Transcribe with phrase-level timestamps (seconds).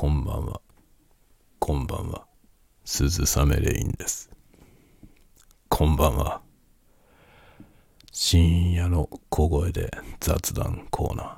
[0.00, 0.60] こんばんは。
[1.58, 2.24] こんばんは。
[2.84, 4.30] 鈴雨レインです。
[5.68, 6.40] こんばんは。
[8.12, 9.90] 深夜の小声で
[10.20, 11.36] 雑談コーナー。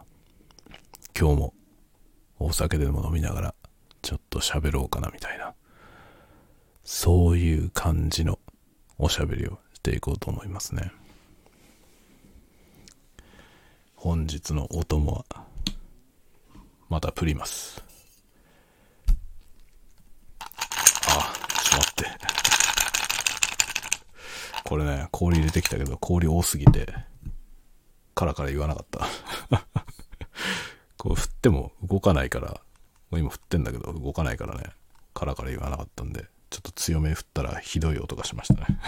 [1.18, 1.54] 今日も
[2.38, 3.54] お酒でも飲みながら
[4.02, 5.54] ちょっと喋ろうかなみたいな。
[6.84, 8.38] そういう感じの
[8.98, 10.92] おしゃべりをしていこうと思いますね。
[13.96, 15.24] 本日のお供は
[16.90, 17.82] またプリマス。
[21.12, 21.32] あ、
[21.70, 22.04] っと待って。
[24.64, 26.92] これね、氷入れてきたけど、氷多すぎて、
[28.14, 29.06] カラカラ言わなかった。
[30.96, 32.60] こう振っても動かないから、
[33.10, 34.70] もう今振ってんだけど動かないからね、
[35.14, 38.66] カラカラ言わなかったんで、ちょっと強め振ったらひどい音がしましたね。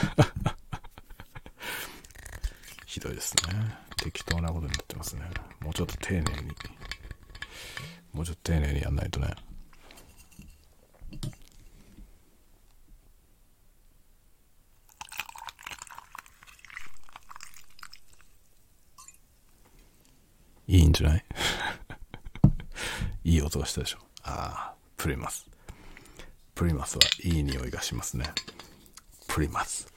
[2.87, 3.75] ひどいですね。
[3.97, 5.23] 適当なことになってますね。
[5.61, 6.55] もうちょっと丁寧に、
[8.13, 9.35] もうちょっと丁寧にやんないとね。
[20.73, 21.25] いいんじゃない？
[23.25, 23.99] いい音がしたでしょ？
[24.23, 25.47] ああ、プリマス。
[26.55, 28.25] プリマスはいい匂いがしますね。
[29.29, 29.93] プリマス。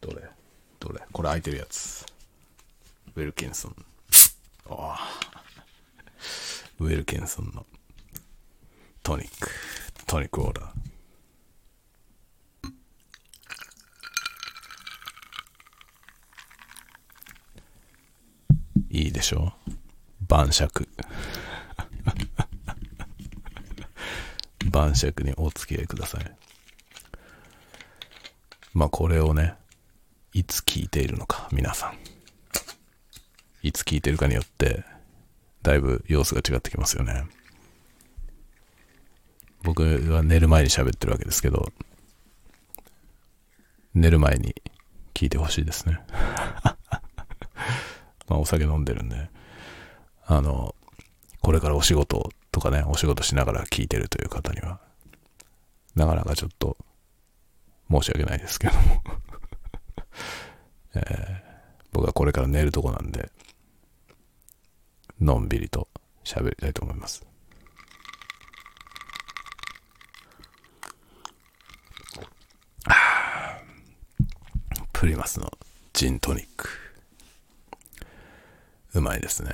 [0.00, 0.22] どれ？
[0.78, 1.00] どれ？
[1.12, 2.06] これ開いてるやつ。
[3.16, 3.76] ウェルキンソン。
[4.70, 5.20] ああ。
[6.78, 7.66] ウェルキンソンの
[9.02, 9.50] トニック。
[10.06, 10.93] トニックオーダー。
[18.94, 19.52] いいでしょ？
[20.28, 20.88] 晩酌。
[24.66, 26.36] 晩酌にお付き合いください。
[28.72, 29.54] まあこれをね、
[30.32, 31.98] いつ聞いているのか、皆さん。
[33.64, 34.84] いつ聞いてるかによって、
[35.62, 37.24] だいぶ様子が違ってきますよね。
[39.64, 41.72] 僕は寝る前に喋ってるわけですけど、
[43.92, 44.54] 寝る前に
[45.14, 45.98] 聞いてほしいですね。
[48.34, 49.28] まあお酒飲んでるんで、
[50.26, 50.74] あの、
[51.40, 54.80] これからお仕事とかね、お仕事しながら聞いてるという方には、
[55.94, 56.76] なかなかちょっと
[57.90, 59.02] 申し訳ないですけども、
[60.94, 61.54] えー
[61.92, 63.30] 僕はこれから寝るとこなんで、
[65.20, 65.86] のんびりと
[66.24, 67.24] 喋りたいと思います。
[74.92, 75.52] プリマスの
[75.92, 76.83] ジントニック。
[78.94, 79.50] うまいですね。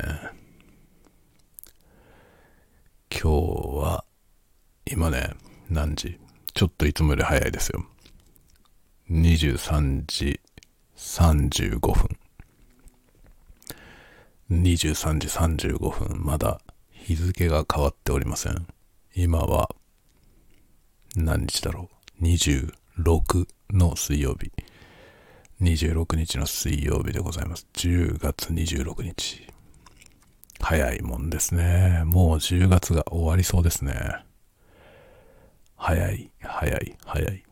[3.11, 3.29] 今日
[3.79, 4.05] は、
[4.85, 5.31] 今ね、
[5.71, 6.19] 何時？
[6.53, 7.87] ちょっといつもより早いですよ。
[9.11, 10.41] 23時
[10.95, 12.19] 35分。
[14.51, 16.23] 23時35分。
[16.23, 18.67] まだ日付が変わっておりません。
[19.15, 19.71] 今は、
[21.17, 21.89] 何日だろ
[22.21, 24.53] う？26の水曜日。
[25.61, 27.67] 26日の水曜日でございます。
[27.75, 29.47] 10月26日。
[30.59, 32.03] 早いもんですね。
[32.07, 34.25] もう10月が終わりそうですね。
[35.77, 37.43] 早い、早い、早い。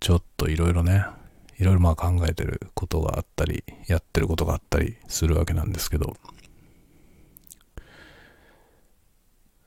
[0.00, 1.04] ちょっといろいろね、
[1.58, 6.16] いろいろまあ考えてることがあったり、やってることがあったりするわけなんですけど、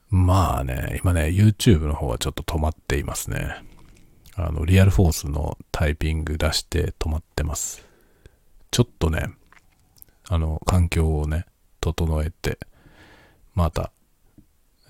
[0.09, 3.63] まあね、今ね、YouTube の方はちょっと止まっていますね。
[4.35, 7.85] あの、リアルフォースのタイピング出して止まってます。
[8.71, 9.31] ちょっとね、
[10.29, 11.45] あの、環境をね、
[11.81, 12.59] 整えて、
[13.53, 13.91] また、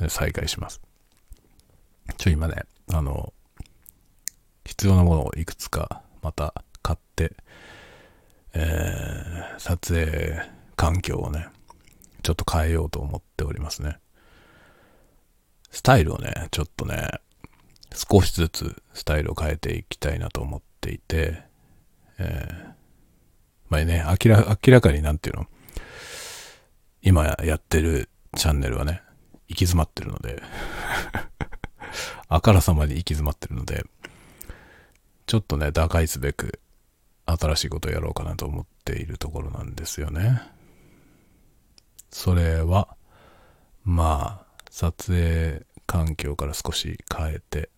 [0.10, 0.82] 再開します。
[2.18, 3.34] ちょ、今ね、あの、
[4.66, 7.36] 必要なものをいくつかまた買って、
[8.54, 10.40] えー、撮影
[10.76, 11.48] 環境をね、
[12.24, 13.98] ちょっと変えようと思っておりますね。
[15.72, 17.10] スタイルをね、ちょっとね、
[17.94, 21.44] 少しずつスタイルを変えていきたいなと思っていて、
[22.18, 22.74] えー、
[23.70, 25.48] まあね、明ら明らかになんていうの、
[27.02, 29.02] 今やってるチャンネルはね、
[29.48, 30.42] 行き詰まってるので、
[32.30, 33.86] あからさまに行き詰まってるので、
[35.26, 36.60] ちょっとね、打開すべく
[37.26, 40.42] 新しいことをやろうかなと思っているところなんですよね。
[42.10, 42.96] それは、
[43.84, 47.70] まあ、撮影環境から少し変えて、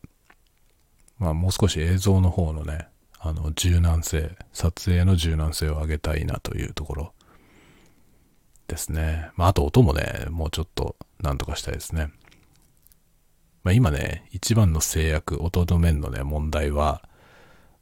[1.23, 7.13] まあもう少し映像の方のね、あの柔軟性、撮影の柔軟性を上げたいなというところ
[8.67, 9.29] ですね。
[9.37, 12.11] まああと音もね、もうちょっとなんとかしたいですね。
[13.63, 17.07] まあ今ね、一番の制約、音の面のね、問題は、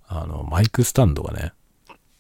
[0.07, 1.53] あの、マイクスタンドがね、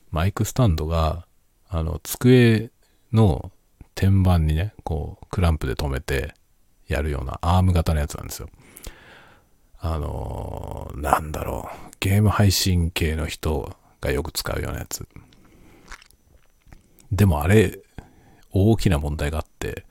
[0.09, 1.27] マイクスタンドが、
[1.69, 2.71] あの、机
[3.13, 3.51] の
[3.93, 6.33] 天板にね、こう、クランプで留めて
[6.87, 8.49] やるようなアーム型のやつなんですよ。
[9.83, 15.07] あのー、なんだろう、ゲーム配信系の人がよく使うようなやつ。
[17.11, 17.79] でもあれ、
[18.51, 19.85] 大きな問題があって、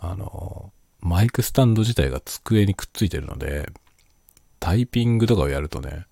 [0.00, 3.70] あのー、マイクスタンド自体が机にくっついてるので、
[4.58, 6.06] タイピングとかをやるとね、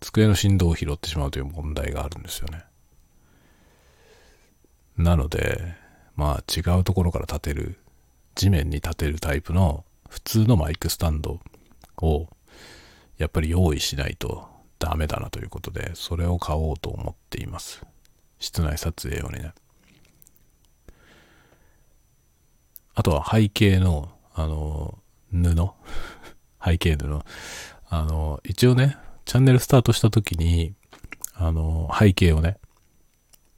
[0.00, 2.64] 机の振動を拾ってしまうという問題があるんですよね。
[4.96, 5.74] なので、
[6.14, 7.78] まあ違うところから立てる、
[8.34, 11.40] 地面に立てるタイプの普通のマイクスタンド
[12.02, 12.28] を
[13.18, 14.48] やっぱり用意しないと
[14.78, 17.82] ダメだなということで、それを買おうと思っています。
[18.38, 19.52] 室内撮影用にね。
[22.94, 24.98] あとは背景の、あの、
[25.32, 25.54] 布
[26.64, 27.20] 背景布。
[27.88, 30.74] あの、一応ね、チャンネルスタートした時に、
[31.34, 32.58] あの、背景をね、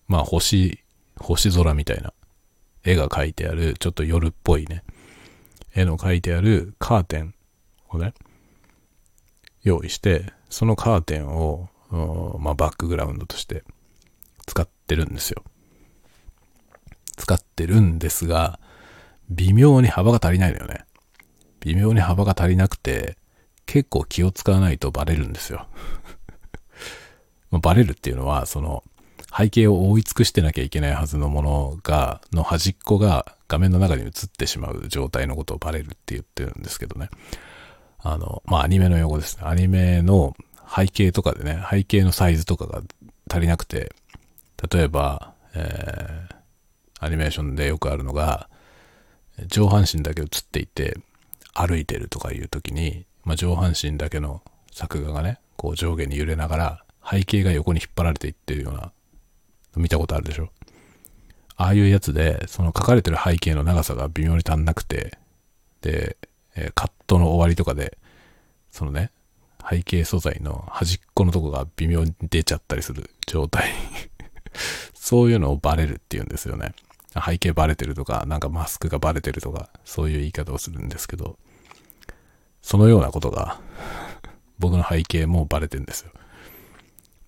[0.06, 0.82] まあ星、
[1.16, 2.12] 星空みたいな
[2.84, 4.82] 絵が描いてある、ちょっと夜っぽいね、
[5.74, 7.34] 絵の描いてあるカーテン
[7.90, 8.14] をね、
[9.68, 11.68] 用意して、そのカーテンを、
[12.40, 13.64] まあ、バックグラウンドとして
[14.46, 15.42] 使ってるんですよ。
[17.16, 18.58] 使ってるんですが、
[19.30, 20.84] 微妙に幅が足りないのよね。
[21.60, 23.16] 微妙に幅が足りなくて、
[23.66, 25.66] 結構気を使わないとバレるんですよ。
[27.50, 28.84] バレるっていうのは、その、
[29.36, 37.10] 背景を覆い尽くしてなきゃいけないはずのものが、の端っこが画面の中に映ってしまう状態のことをバレるって言ってるんですけどね。
[38.00, 39.42] あの、まあ、アニメの用語ですね。
[39.46, 40.36] アニメの
[40.74, 42.82] 背景とかでね、背景のサイズとかが
[43.30, 43.92] 足りなくて、
[44.70, 46.34] 例えば、えー、
[47.00, 48.48] アニメーションでよくあるのが、
[49.46, 50.98] 上半身だけ映っていて、
[51.54, 58.92] 歩いてるとかいう時に、まあ、上半身だけの作画がね、こう上下に揺れながら、背景が横に引っ張られていってるような、
[59.76, 60.50] 見たことあるでしょ？
[61.56, 65.18] ああいうやつで、その書かれてる背景の長さが微妙に足んなくて、
[65.80, 66.16] で、
[66.58, 67.98] えカットの終わりとかで、
[68.70, 69.10] そのね、
[69.68, 73.70] 背景素材の端っこのとこが微妙に出ちゃったりする状態
[74.94, 76.74] そういうのをバレるっていうんですよね。
[77.24, 81.38] 背景バレてるとか、なんかマスクがバレてるとか、そういう言い方をするんですけど、
[82.62, 83.60] そのようなことが
[84.58, 86.12] 僕の背景もバレてるんですよ。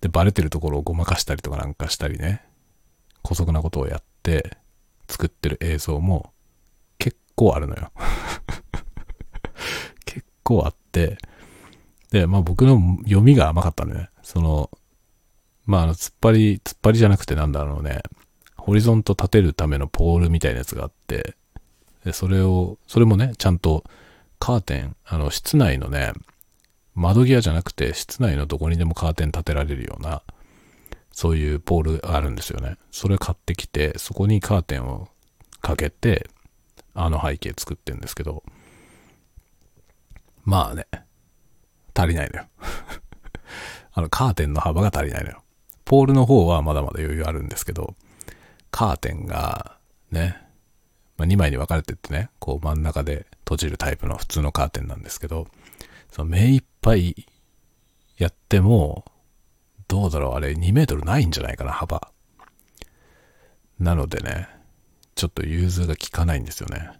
[0.01, 2.43] で、バレてるところをごまかしたりとかなんかしたりね、
[3.23, 4.57] 古速なことをやって
[5.07, 6.33] 作ってる映像も
[6.97, 7.91] 結構あるのよ
[10.43, 11.17] 構あって、
[12.11, 14.69] で、まあ僕の読みが甘かったんでね、その、
[15.65, 18.01] まああの、突っ張り、突っ張りじゃなくてなんだろうね、
[18.57, 21.35] ホリゾント立てるためのポールみたいなやつがあって、
[22.03, 23.83] で、それを、それもね、ちゃんと
[24.39, 26.13] カーテン、あの、室内のね、
[26.93, 30.23] 窓際じゃなくて、室内のどこにでもカーテン立てられるような、
[31.11, 32.77] そういうポールがあるんですよね。
[32.91, 35.07] それ買ってきて、そこにカーテンを
[35.61, 36.29] かけて、
[36.93, 38.43] あの背景作ってるんですけど、
[40.43, 40.87] まあね、
[41.93, 42.47] 足りないのよ。
[43.93, 45.43] あの、カーテンの幅が足りないのよ。
[45.85, 47.95] ポールの方はまだまだ余裕あるんですけど、
[48.71, 49.77] カーテンが
[50.11, 50.41] ね、
[51.17, 55.47] まあ、2枚に分かれてってね、こう真ん中で閉じるタイプの普通のカーテンなんですけど、
[56.09, 57.27] その目いっぱい
[58.17, 59.05] やっても、
[59.87, 62.11] どうだろう、あれ2メートルないんじゃないかな、幅。
[63.77, 64.47] なのでね、
[65.15, 66.91] ちょっと融通が効かないんですよね。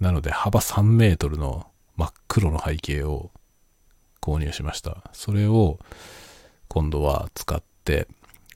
[0.00, 3.30] なので幅3メートルの真っ黒の背景を
[4.20, 5.10] 購入しました。
[5.12, 5.78] それを
[6.68, 8.08] 今度は使って、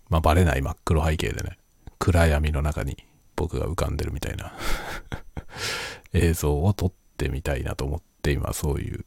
[0.08, 1.58] まあ、バレない真っ黒背景でね、
[1.98, 2.96] 暗闇の中に
[3.36, 4.52] 僕が浮かんでるみたいな
[6.12, 9.04] 映像を撮ってみたいなと思って今そういう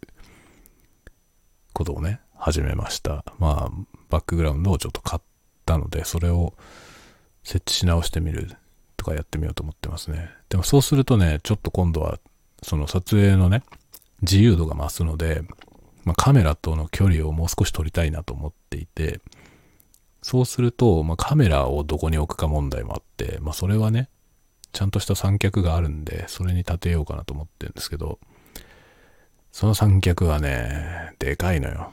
[1.74, 3.26] ことをね、始めました。
[3.40, 3.72] まあ、
[4.10, 5.22] バックグラウンドをちょっと買っ
[5.66, 6.54] たので、それを
[7.44, 8.56] 設置し直してみる
[8.98, 10.30] とかやってみようと思ってますね。
[10.50, 12.20] でもそうするとね、ちょっと今度は
[12.62, 13.64] その撮影のね、
[14.22, 15.44] 自由度が増すので、
[16.04, 19.20] まあ、カメラとの距離をもう少し取りたいなと思っていて、
[20.22, 24.10] そうすると、まあ、カメラをどこに置くか問題もあって、まあ、それはね、
[24.72, 28.20] ちゃんとした三脚があるんで、それに立てようかなと思ってるんですけど、
[29.52, 31.92] その三脚はね、でかいのよ。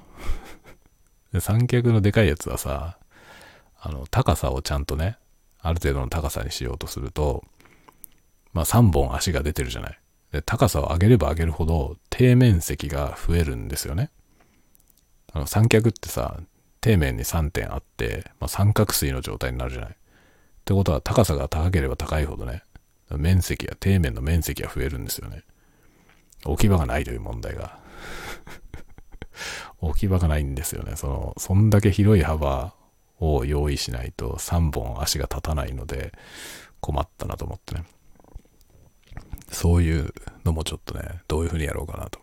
[1.41, 2.99] 三脚のでかいやつはさ、
[3.81, 5.19] あの、高さをちゃんとね、
[5.61, 7.45] ある程度の高さにしようとすると、
[8.53, 9.99] まあ3本足が出てるじゃない。
[10.33, 14.11] で、高さを上げれば上げるほど底面積が増えるんですよね。
[15.33, 16.41] あの三脚ってさ、
[16.85, 19.91] 底面に3点あって、まあ、三角錐の状態になるじゃない。
[19.91, 19.95] っ
[20.65, 22.63] てことは高さが高ければ高いほどね、
[23.11, 25.43] 面積や底面の面積が増えるんですよね。
[26.45, 27.79] 置き場がないという問題が。
[29.81, 30.97] 置き場がないんですよね。
[30.97, 32.75] その、そんだけ広い幅
[33.21, 36.13] を用意しないと3本足が立たないので
[36.81, 37.85] 困ったなと思ってね。
[39.51, 40.13] そういう
[40.45, 42.21] のもちょっとね、どういう風にやろうかなと。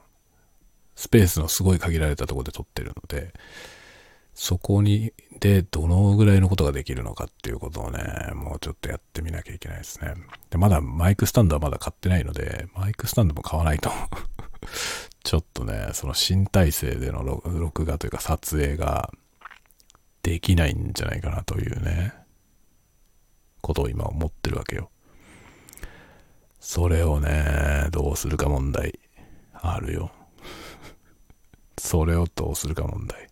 [0.96, 3.34] スペースのすごい限られたところで撮ってるので、
[4.34, 8.00] そこに、で、どのぐらいのことができるのかっていうことをね、
[8.34, 10.14] もうちょっとやってみなきゃいけないですね。
[10.50, 13.90] で、まだマイクスタンドはまだ買ってないので、マイクスタンドも買わないと
[15.24, 19.10] ちょっとね、その新体制での録画というか撮影が
[20.22, 22.14] できないんじゃないかなというね、
[23.62, 24.90] ことを今思ってるわけよ。
[26.68, 29.00] それをね、どうするか問題
[29.54, 30.12] あるよ。
[31.78, 33.30] それをどうするか問題。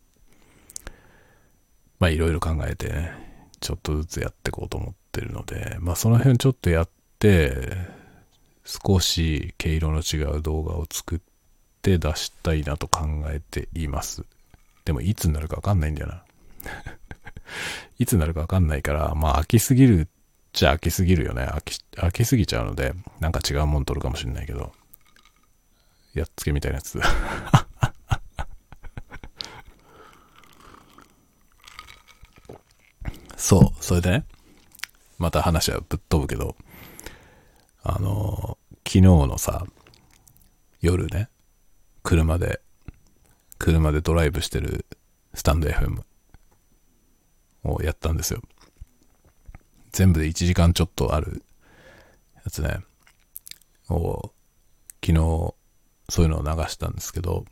[1.97, 7.75] まあいろいろ考えてね、ちょっとずつやっていこうと思ってるので、まあその辺ちょっとやって、
[8.65, 11.19] 少し毛色の違う動画を作っ
[11.81, 14.23] て出したいなと考えています。
[14.85, 16.23] でもいつになるかわかんないんだよな。
[17.97, 20.07] いつになるかわかんないから、まあ飽きすぎる
[20.53, 21.43] ちゃ飽きすぎるよね。
[21.43, 24.71] 飽き、飽きすぎちゃうので、なんか違うもん撮るかもしれないけど、
[26.13, 27.01] やっつけみたいなやつ。
[33.35, 34.25] そう、それでね、
[35.17, 36.55] また話はぶっ飛ぶけど、
[37.81, 39.65] あの、昨日のさ、
[40.81, 41.29] 夜ね、
[42.03, 42.61] 車で、
[43.57, 44.85] 車でドライブしてる
[45.33, 46.03] スタンド FM
[47.63, 48.41] をやったんですよ。
[49.93, 51.43] 全部で1時間ちょっとある
[52.43, 52.79] やつね、
[53.89, 54.33] を
[55.05, 55.53] 昨日
[56.09, 57.45] そういうのを流したんですけど、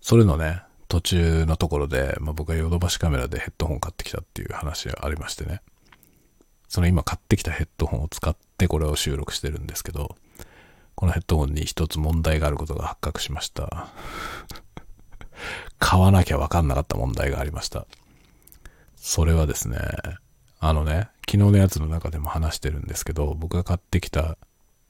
[0.00, 5.60] それのね、途中のところで、まあ、僕はヨドバシカメラでヘッドホン買ってきたっていう話がありましてね。
[6.68, 10.16] その今買ってきたヘッドホンを使ってこれを収録してるんですけど、
[10.94, 13.88] このヘッドホンに一つ問題があることが発覚しました。
[15.78, 17.86] 買わなきゃわかんなかった問題がありました。
[18.96, 19.78] それはですね、
[20.60, 24.36] あのね、昨日のやつの中でも話してるんですけど、僕が買ってきた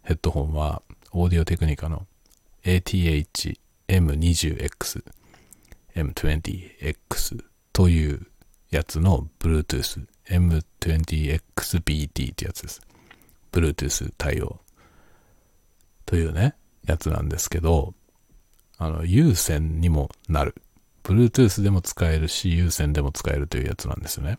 [0.02, 0.82] ヘッドホンは、
[1.12, 2.06] オーディオテクニカの
[2.64, 3.58] ATH
[3.88, 5.02] M20X、
[5.94, 8.26] M20X という
[8.70, 12.80] やつの Bluetooth、M20XBT ってやつです。
[13.50, 14.60] Bluetooth 対応
[16.04, 16.54] というね、
[16.86, 17.94] やつなんですけど、
[18.76, 20.54] あの、有線にもなる。
[21.02, 24.38] Bluetooth でも使えるし、有線でも使えるというやつなんですよね。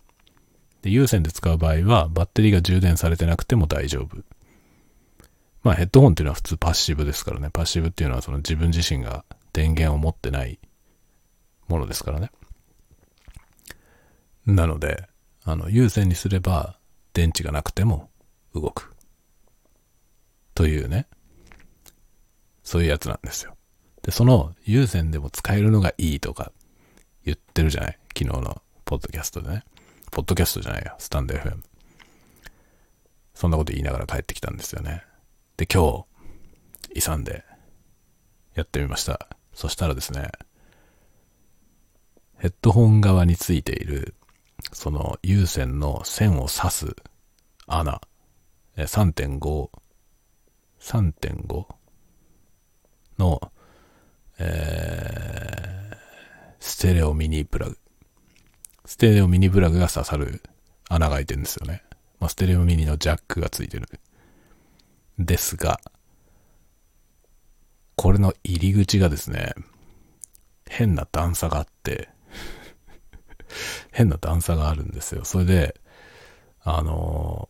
[0.82, 4.24] で、有線で使う場合は、バッテリーが充電されてなくても大丈夫。
[5.64, 7.50] まあ、ヘッドホンっていうのは普通パッシブですからね。
[7.52, 10.58] パッシブっていうのはその自分自身が電源を持ってない
[11.68, 12.32] ものですからね。
[14.46, 15.08] なので、
[15.44, 16.78] あの、有線にすれば
[17.14, 18.10] 電池がなくても
[18.56, 18.94] 動く。
[20.56, 21.08] というね。
[22.64, 23.58] そういうやつなんですよ。
[24.04, 26.52] で、その有線でも使えるのがいいとか
[27.26, 27.98] 言ってるじゃない？
[28.18, 29.64] 昨日のポッドキャストでね。
[30.12, 31.62] ポッドキャストじゃないや、スタンド FM。
[33.34, 35.04] そんなこと言いながら帰ってきたんですよね。
[35.58, 36.06] で、今
[36.94, 37.46] 日、勇んで、
[38.56, 39.28] やってみました。
[39.54, 40.30] そしたらですね、
[42.38, 44.16] ヘッドホン側についている、
[44.72, 46.96] その有線の線を刺す
[47.68, 48.02] 穴、
[48.78, 49.70] 3.5、
[50.80, 51.66] 3.5
[53.18, 53.52] の、
[54.40, 55.98] えー、
[56.60, 57.78] ステレオミニプラグ。
[58.90, 60.42] ステレオミニプラグが刺さる
[60.90, 61.84] 穴が開いてるんですよね。
[62.20, 63.88] まあ、ステレオミニのジャックがついてる。
[65.20, 65.80] ですが、
[67.96, 69.54] これの入り口がですね、
[70.68, 72.10] 変な段差があって
[73.94, 75.24] 変な段差があるんですよ。
[75.24, 75.80] それで、
[76.62, 77.48] あの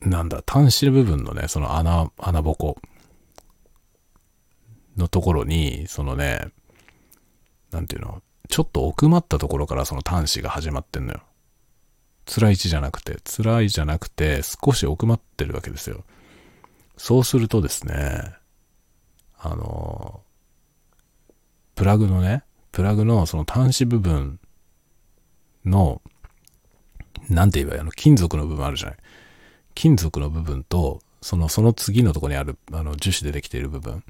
[0.00, 2.76] ー、なんだ、端子部分のね、その穴、穴ぼこ
[4.96, 6.48] のところに、そのね、
[7.70, 11.20] なんていうの、ちょっと奥まったところからその端子が始まってんのよ。
[12.26, 16.04] 辛い位置じゃなくて、辛いじゃなくて、少し奥まってるわけですよ。
[16.96, 18.34] そうするとですね、
[19.38, 20.22] あの、
[21.74, 24.40] プラグのね、プラグのその端子部分
[25.64, 26.00] の、
[27.28, 28.96] なんて言えばいいあの、金属の部分あるじゃない。
[29.74, 34.04] 金属の部分と、その、その次のとこにある、あの、樹脂でできている部分。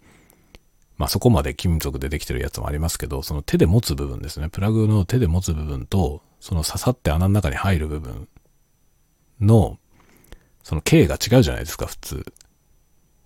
[0.97, 4.49] まあそこまで金属でできてるやつもありますけど、その手で持つ部分ですね。
[4.49, 8.29] プラグの手で持つ部分と、その刺さって穴の中に入る部分
[9.41, 9.79] の、
[10.63, 12.33] その径が違うじゃないですか、普通。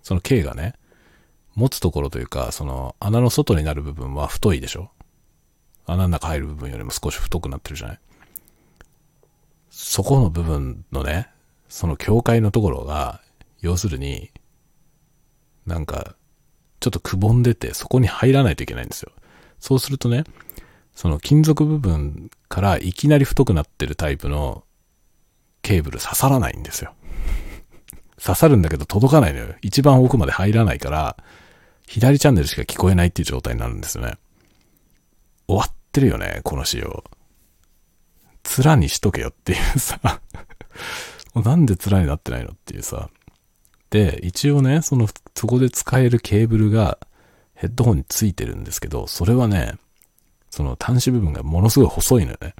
[0.01, 0.73] その径がね、
[1.55, 4.91] 持つところというか、その穴の外になる部分は太いでしょ
[5.85, 7.99] 穴の中入る部分よりも少し太くなってるじゃない
[9.69, 11.29] そこの部分のね、
[11.67, 13.21] その境界のところが、
[13.61, 14.31] 要するに、
[15.65, 16.15] なんか、
[16.79, 19.11] ちょっとくぼんでて、そこに入らないといけないんですよ。
[19.59, 20.23] そうするとね、
[20.95, 24.63] その金属部分からいきなり太くなってるタイプの
[25.61, 26.93] ケーブル刺さらないんですよ。
[28.21, 29.55] 刺さるんだけど届かないのよ。
[29.61, 31.17] 一番奥まで入らないから、
[31.87, 34.13] 左チャンネルしか聞こえないっていう状態になるんですよね。
[35.47, 37.03] 終わってるよね、この仕様。
[38.57, 39.99] 面にしとけよっていうさ
[41.35, 43.09] なんで面になってないのっていうさ。
[43.89, 46.99] で、一応ね、その、そこで使えるケーブルが
[47.55, 49.75] ヘッドホンについてるんですけど、それはね、
[50.49, 52.55] その端子部分がものすごい細いのよね。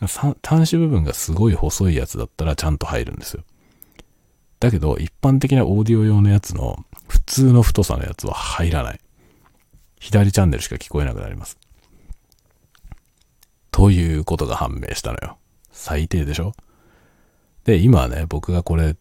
[0.00, 3.44] 端子部分がすごい細いやつだったらちゃんと入るんですよ。
[4.60, 9.00] だけど、一般的なオーディオ用のやつの普通の太さのやつは入らない。
[9.98, 11.58] 左チャンネルしか聞こえなくなります。
[13.70, 15.38] ということが判明したのよ。
[15.70, 16.54] 最低でしょ
[17.64, 18.96] で、今はね、僕がこれ、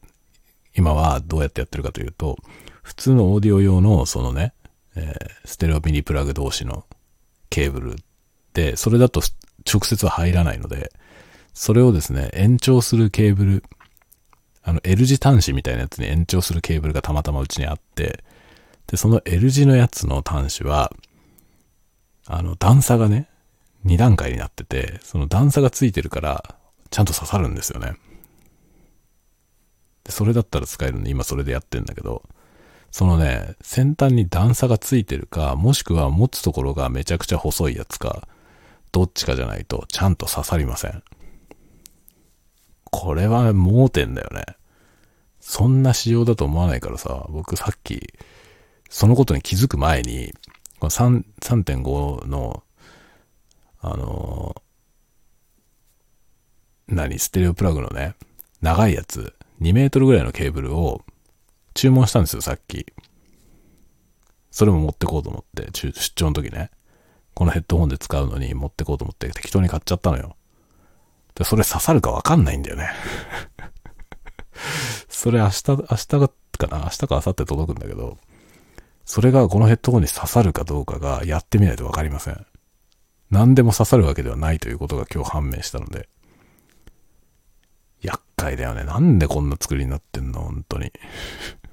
[0.75, 2.37] 今はどうやってやってるかというと、
[2.81, 4.53] 普通のオーディオ用の、そのね、
[4.95, 6.85] えー、ステレオミニプラグ同士の
[7.49, 7.95] ケーブル
[8.53, 9.21] で、それだと
[9.71, 10.91] 直接は入らないので、
[11.53, 13.63] それをですね、延長するケーブル、
[14.63, 18.23] あの L 字端子みたいなやつに延長するケーブルがたまたまうちにあって、
[18.87, 20.91] で、その L 字のやつの端子は、
[22.27, 23.27] あの段差がね、
[23.85, 26.55] 2段階になってて、その段差がついてるから、
[26.89, 27.93] ちゃんと刺さるんですよね。
[30.03, 32.23] で、それだったら使えるんで、今それでやってんだけど、
[32.91, 38.27] そのね、先端に段差がついてるか、もしくは持つところがめちゃくちゃ細いやつか、
[38.91, 41.03] どっちかじゃないとちゃんと刺さりません。
[42.91, 44.43] これは盲点だよね。
[45.39, 48.13] そんな仕様だと思わないからさ、僕さっき、
[48.89, 50.33] そのことに気づく前に、
[50.79, 52.63] この3.5の、
[53.79, 58.15] あのー、何、ステレオプラグのね、
[58.61, 61.01] 長いやつ、2メートルぐらいのケーブルを
[61.73, 62.85] 注文したんですよ、さっき。
[64.49, 66.71] それも持ってこうと思って、出張の時ね。
[67.33, 70.35] このヘッドホンで使うのに持ってこうと思って適当に買っちゃったのよ。
[71.35, 72.89] で、それ刺さるかわかんないんだよね。
[75.07, 76.07] それ明日、明日、
[76.57, 76.79] かな？
[76.79, 78.17] 明日か明後日届くんだけど、
[79.05, 82.45] それがこのヘッドホンに刺さるかどうかがやってみないとわかりません。
[83.29, 86.09] 何でも刺さるわけではないということが今日判明したので。
[88.41, 88.83] 厄介だよね。
[88.83, 90.41] なんでこんな作りになってんの？
[90.41, 90.91] 本当に。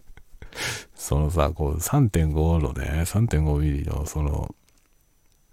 [0.94, 4.54] そのさ、こう3.5のね、3.5ミリのその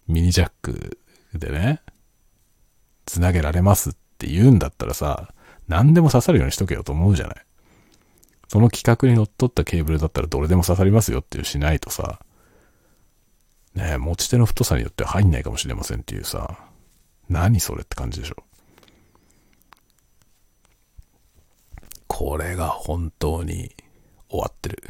[0.08, 1.00] ミニジャック
[1.34, 1.82] でね、
[3.06, 5.34] つなげられますって言うんだったらさ、
[5.68, 7.46] 何でも刺さるようにしとけよと思うじゃない。
[8.48, 12.20] その規格に乗っ取ったケーブルだったらどれでも刺さりますよっていうしないとさ、
[13.74, 16.60] ね、持ち手の太さによっては入んないかもしれませんっていうさ、
[17.30, 18.44] 何それって感じでしょ。
[22.18, 23.76] これが本当に
[24.30, 24.82] 終わってる。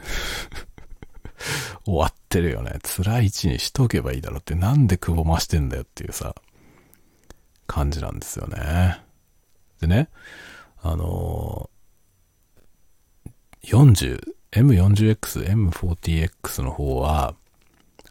[1.84, 2.78] 終わってるよね。
[2.84, 6.36] 辛い位置にしとけばいいだろってなんでくぼましてんだよっていうさ、
[7.66, 9.02] 感じなんですよね。
[9.82, 10.10] でね、
[10.84, 17.34] あのー、40、M40X、M40X の方は、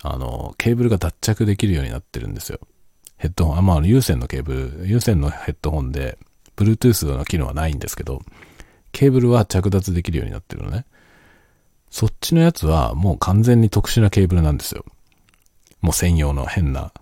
[0.03, 2.59] あの、ケーブルが脱着できるようになってるんですよ。
[3.17, 6.19] ヘッドホン、あ、まあ、有線のケーブル、有線のヘッドホンで、
[6.57, 8.21] Bluetooth の機能はないんですけど、
[8.95, 10.87] ケーブルは着脱できるようになってるのね。
[11.91, 14.85] そっちのやつはもう完全に特殊なケーブルなんですよ。
[15.81, 16.93] もう専用の変な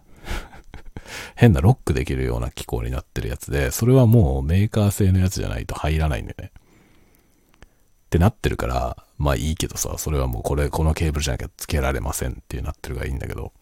[1.37, 6.51] 変なロックできるような機構になってるやつで、それはもうメーカー製のやつじゃないと入らないんだよね。
[6.57, 13.53] ってなってるから、まあいいけどさ、それはもうこれ、このケーブルじゃなきゃ付けられませんってなってるがいいんだけど、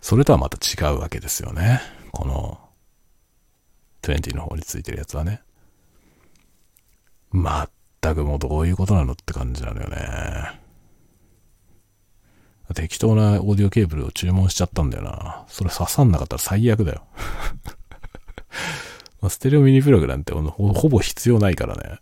[0.00, 1.80] それとはまた違うわけですよね。
[2.10, 2.58] この、
[4.02, 5.42] 20の方についてるやつはね。
[7.30, 10.60] まったくもうどういうことなのって感じなのよね。
[12.74, 15.44] 適当なオーディオケーブルを注文しちゃったんだよな。
[15.48, 17.04] それ刺さんなかったら最悪だよ。
[19.20, 21.98] まあステレオミニプラグなんてほぼ必要ないからね。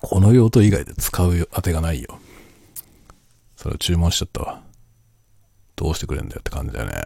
[0.00, 2.18] この用途以外で使う当てがないよ。
[3.56, 4.62] それを注文しちゃったわ。
[5.76, 7.04] どうしてくれんだよって感じだよね。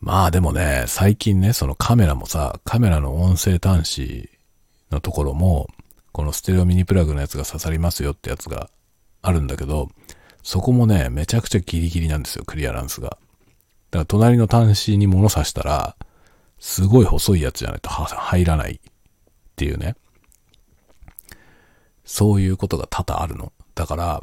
[0.00, 4.30] まあでもね、最近ね、そのカメラもさ、カメラの音声端子
[4.90, 5.68] のところも、
[6.12, 8.70] このステレオミニプラグのやつが刺さりますよってやつが
[9.22, 9.90] あるんだけど、
[10.42, 13.08] そこもね、めちゃくちゃギリギリなんですよ、クリアランスが。
[13.08, 13.18] だか
[13.98, 15.96] ら隣の端子に物差したら、
[16.58, 18.80] すごい細いやつじゃないと入らないっ
[19.56, 19.96] ていうね。
[22.04, 23.52] そういうことが多々あるの。
[23.74, 24.22] だから、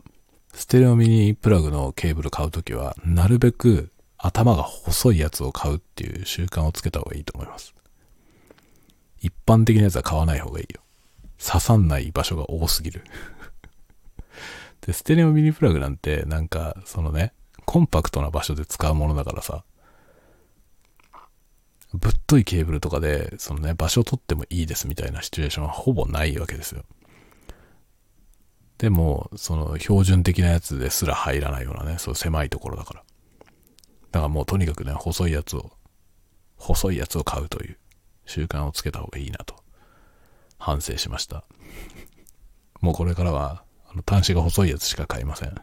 [0.54, 3.92] ステレオミニプラグのケーブル買うときは、なるべく
[4.26, 7.76] 頭が細いやつを買うっていう習慣をつけた方がいいと思います。
[9.20, 10.82] 一般的なやつは買わない方がいいよ。
[11.38, 13.04] 刺さんない場所が多すぎる
[14.82, 17.34] で、ステレオミニプラグなんて、なんか、そのね、
[17.66, 19.66] コンパクトな場所で使うものだからさ、
[21.94, 26.86] ぶっといケーブルとかで、そのね、場所を取ってもいいですみたいなシチュエーションはほぼないわけですよ。
[28.78, 33.03] でも、その標準的なやつですら入らないようなね、そう狭いところだから。
[34.14, 35.72] だからもうとにかくね、細いやつを、
[36.56, 37.78] 細いやつを買うという
[38.28, 39.56] 習慣をつけた方がいいなと
[40.60, 41.44] 反省しました。
[42.80, 45.56] もうこれからは、あの端子が細いやつしか買いません。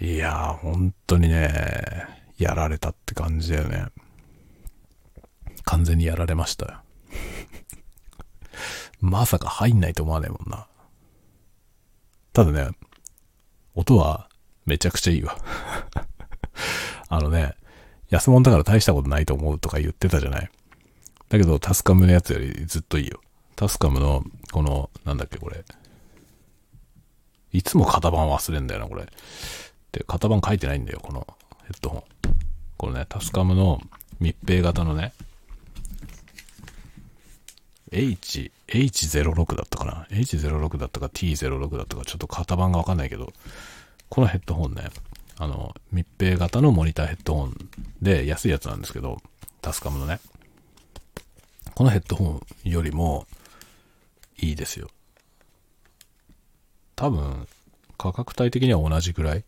[0.00, 2.06] いやー、本当にね、
[2.38, 3.86] やられたって感じだよね。
[5.64, 6.80] 完全にやられましたよ。
[9.00, 10.68] まさか入んないと思わないもんな。
[12.32, 12.70] ただね、
[13.74, 14.28] 音は
[14.66, 15.36] めちゃくちゃいいわ。
[17.08, 17.54] あのね、
[18.10, 20.50] 安物だから大したことないと思うとか言ってたじゃない。
[21.28, 23.20] だけど、タスカムのやつよりずっといいよ。
[23.56, 25.64] タスカムの、この、なんだっけ、これ。
[27.52, 29.06] いつも型番忘れんだよな、これ。
[29.92, 31.26] で、型番書いてないんだよ、この
[31.64, 32.02] ヘッドホン。
[32.76, 33.80] このね、タスカムの
[34.20, 35.12] 密閉型のね、
[37.92, 43.32] H、H06 だったかな ?H06 だったか T06 だったか、ちょっと型番がわかんないけど、
[44.14, 44.90] このヘッドホンね、
[45.38, 47.56] あの、密閉型のモニターヘッドホン
[48.00, 49.20] で安いやつなんですけど、
[49.60, 50.20] タスカムのね、
[51.74, 53.26] このヘッドホンよりも
[54.38, 54.88] いいですよ。
[56.94, 57.48] 多分、
[57.98, 59.42] 価格帯的には同じぐらい。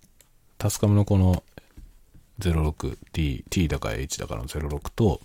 [0.58, 1.44] タスカムのこの
[2.40, 5.20] 06T、T だか H だかの06と、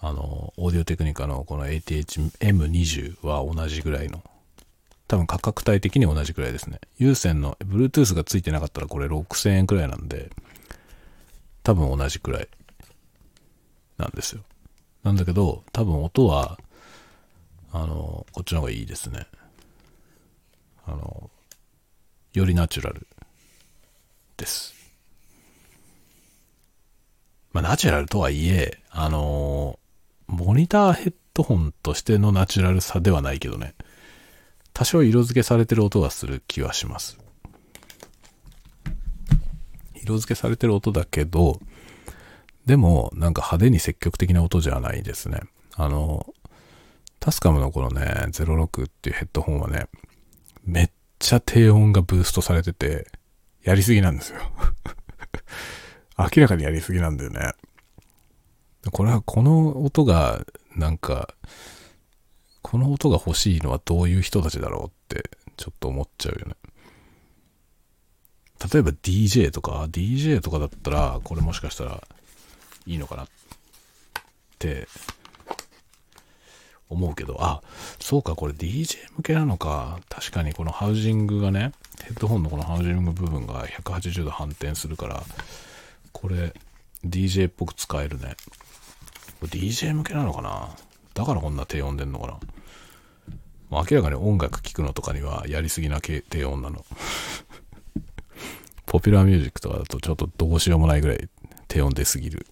[0.00, 4.20] あの、オーディオテクニカのこの ATH-M20 は同じぐらいの、
[5.12, 6.80] 多分価格帯的に同じぐらいですね。
[6.96, 10.30] 有線の Bluetooth がついてなかったらこれ6000円くらいなんで、
[11.62, 12.48] 多分同じくらい
[13.98, 14.40] なんですよ。
[15.02, 16.58] なんだけど、多分音は、
[17.74, 19.26] あの、こっちの方がいいですね。
[20.86, 21.30] あの、
[22.32, 23.06] よりナチュラル
[24.38, 24.72] です。
[27.52, 29.78] まあ、ナチュラルとはいえ、あの、
[30.26, 33.74] モニターヘッドホンとしてのナチュラルさではないけどね、
[34.72, 37.18] 多少色付けされてる音がする気はします。
[39.94, 41.60] 色付けされてる音だけど、
[42.66, 45.40] でも、なんか派手に積極的な音じゃないですね。
[45.74, 46.26] あの、
[47.20, 49.86] タスカムのこのね、06っていうヘッドホンはね、
[50.64, 53.06] めっちゃ低音がブーストされてて、
[53.62, 54.40] やりすぎなんですよ
[56.18, 57.52] 明らかにやりすぎなんだよね。
[58.90, 61.34] これは、この音が、なんか、
[62.72, 66.54] この音が欲しいのはどういう人たちだろうって、ちょっと思っちゃうよね。
[68.72, 72.02] 例えば DJ とか、DJ とかだったら、これもしかしたら
[72.86, 73.26] いいのかなっ
[74.58, 74.88] て
[76.88, 77.60] 思うけど、あ、
[78.00, 80.00] そうか、これ DJ 向けなのか。
[80.08, 85.22] 確かにこのハウジングがね、ヘッドホンのこのハウジング部分が180度反転するから、
[86.12, 86.54] これ
[87.04, 88.34] DJ っぽく使えるね。
[89.40, 90.70] これ DJ 向けなのかな？
[91.12, 92.40] だからこんな低音出んのかな？
[93.72, 96.84] 明らかに音楽聴くのとかにはやりすぎな低音なの。
[98.86, 101.28] ポピュラーミュージックとかだとちょっとどうしようもないぐらい
[101.68, 102.46] 低音出すぎる。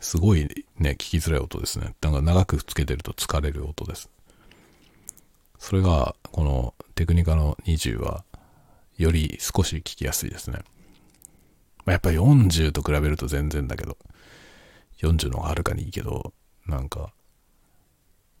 [0.00, 0.44] すごい
[0.78, 1.94] ね、聞きづらい音ですね。
[2.02, 4.10] なんか長くつけてると疲れる音です。
[5.58, 8.24] それが、このテクニカの20は
[8.98, 10.58] より少し聞きやすいですね。
[11.86, 13.96] まあ、やっぱり40と比べると全然だけど、
[14.98, 16.32] 40の方がはるかにいいけど、
[16.66, 17.12] なんか、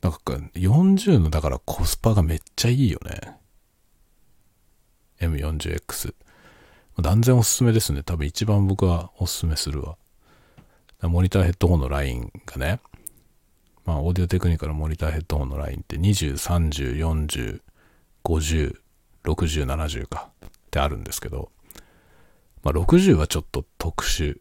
[0.06, 0.18] なんか
[0.54, 3.38] 40のだからコスパがめっちゃいいよね。
[5.18, 6.14] M40X。
[7.02, 8.04] 断然おすすめですね。
[8.04, 9.96] 多分一番僕はおすすめするわ。
[11.02, 12.78] モニターヘッドホンのラインがね、
[13.84, 17.60] まあ、オーディオテクニカのモニターヘッドホンのラインって20、30、40、
[18.24, 18.76] 50、
[19.24, 21.50] 60、70かってあるんですけど、
[22.62, 24.38] まあ、60はちょっと特殊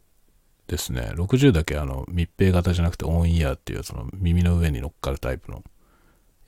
[0.68, 1.12] ですね。
[1.16, 5.64] 60だけあの密閉型じゃなくてオンイヤーっていうその耳の上に乗っかるタイプの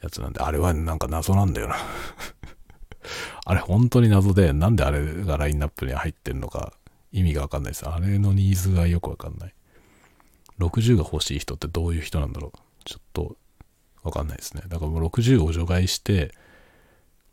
[0.02, 1.76] やつなんで、あれはなんか謎なんだよな
[3.46, 6.74] あれ本当に謎で、なんであれがラインナップに入ってんのか
[7.12, 7.88] 意味がわかんないです。
[7.88, 9.54] あれのニーズがよくわかんない。
[10.60, 13.38] 60が欲しい人ってどういう人なんだろうちょっと
[14.02, 14.64] わかんないですね。
[14.68, 16.34] だからもう60を除外して、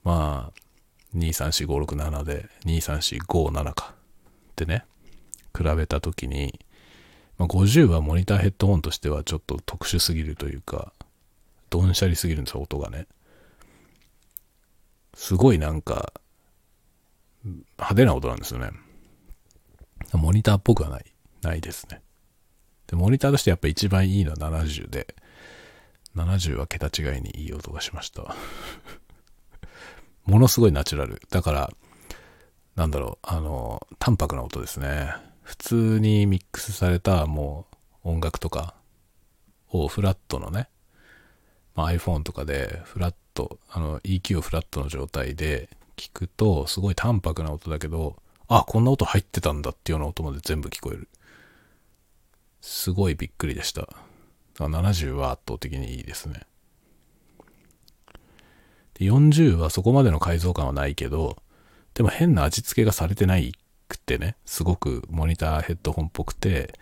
[0.03, 4.85] まあ、234567で23457かってね
[5.57, 6.61] 比べた時に、
[7.39, 10.93] まあ、50はモニターヘッドホンとしてはちょっと特殊すぎるというか
[11.71, 13.07] どんしゃりすぎるんですよ音がね。
[15.15, 16.13] すごいなんか
[17.45, 18.71] 派手な音なんですよね。
[20.13, 21.05] モニターっぽくはない。
[21.43, 22.01] ないですね。
[22.87, 25.15] でモニターとしてやっぱ一番いいのは70で
[26.17, 28.35] 70は桁違いにいい音がしました。
[30.25, 31.21] ものすごいナチュラル。
[31.31, 31.73] だから、
[32.77, 35.15] なんだろう、あの、淡白な音ですね。
[35.45, 37.67] 普通にミックスされたも
[38.05, 38.75] う音楽とか
[39.69, 40.69] をフラットのね、
[41.75, 48.17] まあ、iPhone とかでフラット、あの EQ をフラットの状態で聞くと、すごい淡白な音だけど、
[48.49, 51.09] あ、こんな音入ってたんだっていうような音まで全部聞こえる。
[52.61, 53.89] すごいびっくりでした。
[54.57, 56.41] 70は圧倒的にいいですね。
[58.95, 61.37] で40はそこまでの改造感はないけど、
[61.95, 63.55] でも変な味付けがされてない
[63.89, 66.79] くてね、すごくモニターヘッドホンっぽくて、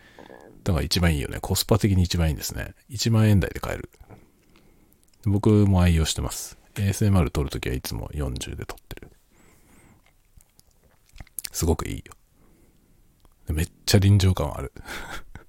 [0.65, 1.39] だから一番いいよね。
[1.41, 2.75] コスパ的に一番いいんですね。
[2.91, 3.91] 1万円台で買える。
[5.25, 6.59] 僕も愛用してます。
[6.75, 9.11] ASMR 撮るときはいつも40で撮ってる。
[11.51, 12.15] すごくいいよ。
[13.49, 14.73] めっちゃ臨場感ある。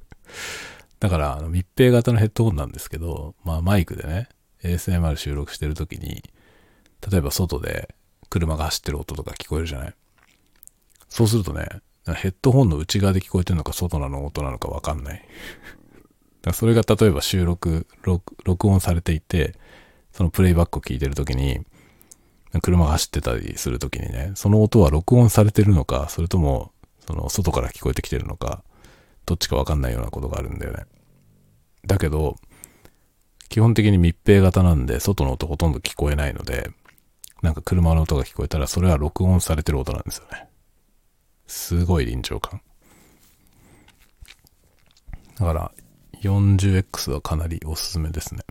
[0.99, 4.29] だから、あの密閉型のヘッドホンなんですけど、まあマイクでね、
[4.63, 6.23] ASMR 収録してるときに、
[7.09, 7.93] 例えば外で
[8.29, 9.93] 車が走ってる音とか聞こえるじゃない
[11.13, 11.67] そうするとね、
[12.07, 15.19] ヘッドホンの内側で聞こえてるのか外なの音なのかわかんない。
[15.21, 15.27] だか
[16.45, 19.53] らそれが例えば収録録、録音されていて、
[20.11, 21.63] そのプレイバックを聞いてるときに、
[22.63, 26.71] 車が走ってたりするときにね、その音は録音されてるのか、それとも、
[27.05, 28.63] その外から聞こえてきてるのか、
[29.27, 30.85] どっちかわかんないようなことがあるんだよね。
[31.85, 32.37] だけど、
[33.49, 36.71] 基本的に密閉型なんで、外の音ほとんど聞こえないので、
[37.43, 40.47] なんか車の音が聞こえたら、それは録音されてる音なんですよね。
[41.53, 42.61] すごい臨場感。
[45.39, 45.71] だから、
[46.21, 48.41] 40X はかなりおすすめですね。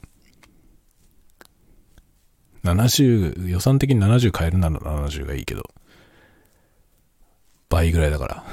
[2.63, 5.65] 70、予算的に70買えるなら70がいいけど、
[7.69, 8.45] 倍ぐらいだから。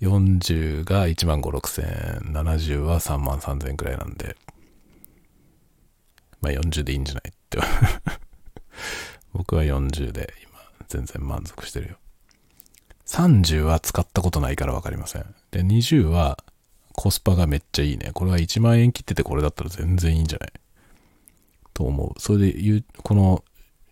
[0.02, 4.36] 40が1万5、6千円、70は3万3千円くらいなんで、
[6.42, 7.58] まあ40でいいんじゃないって。
[9.32, 10.32] 僕は40で
[10.88, 11.96] 全然満足してるよ。
[13.06, 15.34] 30は使ったことないからわかりません。
[15.50, 16.38] で、20は
[16.92, 18.10] コスパがめっちゃいいね。
[18.14, 20.52] これは1万円切っててこれだったら全然いいんじゃない？
[21.74, 22.20] と思う。
[22.20, 23.44] それで、この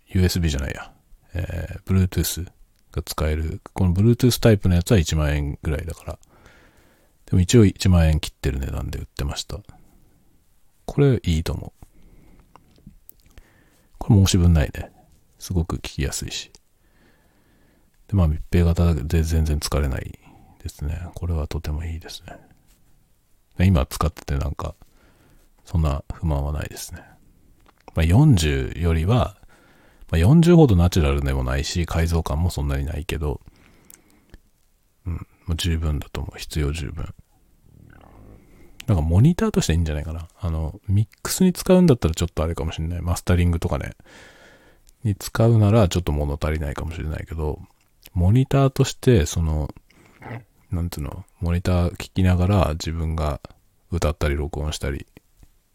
[0.09, 0.93] USB じゃないや。
[1.35, 2.49] えー、Bluetooth
[2.93, 3.61] が使える。
[3.73, 6.19] この Bluetooth タイプのやつは1万円ぐらいだから。
[7.27, 9.59] でも一応1万円切ってる値段で売ってました。
[10.85, 13.37] これいいと思う。
[13.99, 14.93] これ申し分ないね。
[15.39, 16.52] すごく聞きやすいし。
[18.13, 20.19] で、まあ密閉型で全然疲れない
[20.63, 21.09] ですね。
[21.15, 22.37] これはとてもいいですね。
[23.67, 24.75] 今使っててなんか、
[25.65, 27.03] そんな不満はないですね。
[27.95, 29.37] まあ、40よりは、
[30.11, 33.41] まあ、40ほどナチュラルでもないし、改造感もそんなにないけど、
[35.07, 35.21] うん、も
[35.55, 36.39] う十分だと思う。
[36.39, 37.15] 必要十分。
[38.87, 40.29] なんかモニターとしていいんじゃないかな。
[40.41, 43.03] あの、ミックスに使うんだったらちょっとあれかもしれない。
[43.03, 43.93] マスタリングとかね。
[45.05, 47.61] に使うならちょっと物足りないかもしれないけど、
[48.15, 49.73] モニターとして、その、
[50.71, 53.41] なんていうの、モニター聞きながら自分が
[53.91, 55.07] 歌ったり録音したり、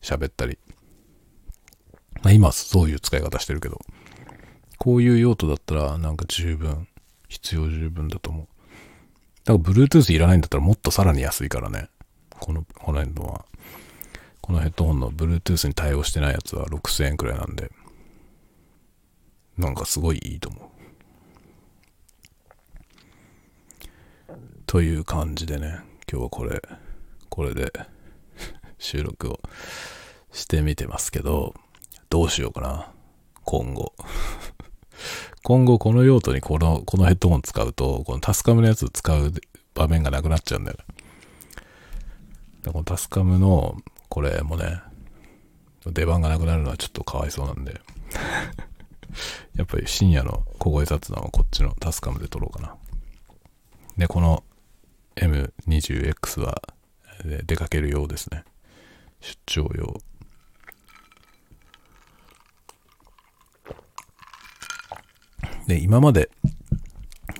[0.01, 0.57] 喋ったり。
[2.23, 3.79] まあ今そういう使い方してるけど、
[4.77, 6.87] こういう用途だったらなんか十分、
[7.27, 8.47] 必要十分だと思う。
[9.43, 11.89] だから Bluetooth いらないんだったらもっとさらに安いからね。
[12.39, 13.45] この、この辺のは。
[14.41, 17.69] このヘッドホンの Bluetooth に対応してないやつは6000円くらいなんで、
[19.57, 20.76] なんかすごいいいと思う。
[24.67, 25.79] という感じでね、
[26.11, 26.61] 今日はこれ、
[27.29, 27.71] これで
[28.77, 29.39] 収録を
[30.33, 31.55] してみてますけど、
[32.09, 32.91] どうしようかな。
[33.45, 33.93] 今後。
[35.41, 39.31] 今後この用途にこの、このヘッドホン使うと、このタスカムのやつ使う
[39.73, 40.77] 場面がなくなっちゃうんだよ
[42.65, 42.71] ね。
[42.73, 43.77] このタスカムの、
[44.09, 44.81] これもね、
[45.85, 47.79] 出番がなくなるのはちょっとかわいそうなんで。
[49.55, 52.75] やっぱり深夜の小声雑談はこっちのタスカムで撮ろうかな。
[53.97, 54.43] で、この
[55.17, 56.61] M20X は
[57.45, 58.43] 出かけるようですね。
[59.19, 60.01] 出張用。
[65.67, 66.29] で、今まで、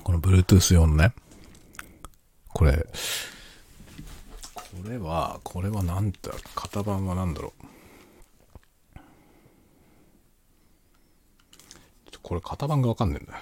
[0.02, 1.14] この Bluetooth 用のね、
[2.48, 2.86] これ、
[4.82, 6.18] これは、これはなんだ、
[6.54, 7.68] 型番は何だろう。
[12.22, 13.38] これ型番がわかんねえんだよ。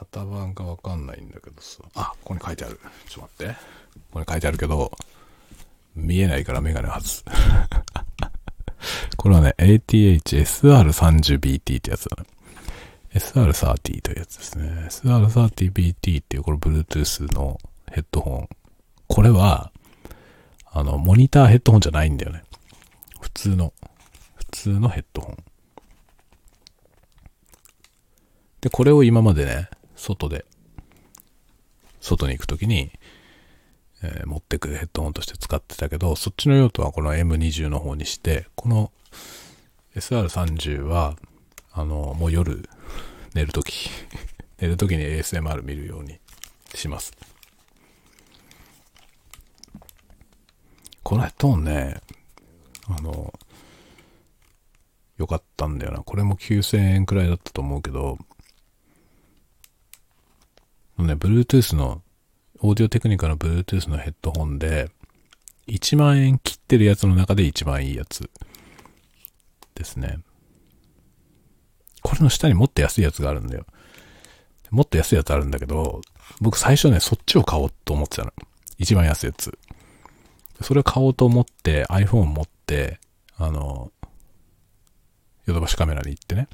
[0.00, 1.82] 型番がわかんないんだけどさ。
[1.94, 2.80] あ、ここに書いてある。
[3.08, 3.52] ちょっと待って。
[3.52, 3.58] こ
[4.12, 4.90] こに書いてあるけど、
[5.94, 7.22] 見えないからメガネ外す。
[9.18, 12.28] これはね、ATH-SR30BT ってやつだね。
[13.12, 14.86] SR30 というやつですね。
[14.88, 17.58] SR30BT っていうこれ Bluetooth の
[17.90, 18.48] ヘッドホン。
[19.06, 19.70] これは、
[20.72, 22.44] あの、モニターヘッドホンじゃないんだよね。
[23.20, 23.74] 普通の
[24.36, 25.36] 普通のヘッドホン。
[28.62, 29.68] で、これを今までね、
[30.00, 30.46] 外で、
[32.00, 32.90] 外に行くときに、
[34.02, 38.90] えー、持ってくヘッドホンとして使ってたけど、そっちの用途はこの M20 の方にして、この
[39.94, 41.16] SR30 は、
[41.72, 42.66] あの、もう夜、
[43.34, 43.90] 寝るとき、
[44.58, 46.18] 寝るときに ASMR 見るように
[46.74, 47.12] します。
[51.02, 52.00] このヘッドホンね、
[52.88, 53.34] あの、
[55.18, 55.98] よかったんだよな。
[55.98, 58.16] これも9000円くらいだったと思うけど、
[61.06, 62.02] ね、Bluetooth の、
[62.60, 64.90] オーディオテクニカの Bluetooth のヘッドホンで、
[65.66, 68.28] 1万円切ってるやつの中で一番いいやつ
[69.74, 70.18] ですね。
[72.02, 73.64] これの下にもっと安いやつがあるんだよ。
[74.70, 76.00] もっと安いやつあるんだけど、
[76.40, 78.32] 僕最初ね、そっちを買おうと思ってたの。
[78.78, 79.58] 一番安いやつ。
[80.62, 83.00] それを買おうと思って iPhone 持って、
[83.36, 83.92] あの、
[85.46, 86.48] ヨドバシカメラに行ってね。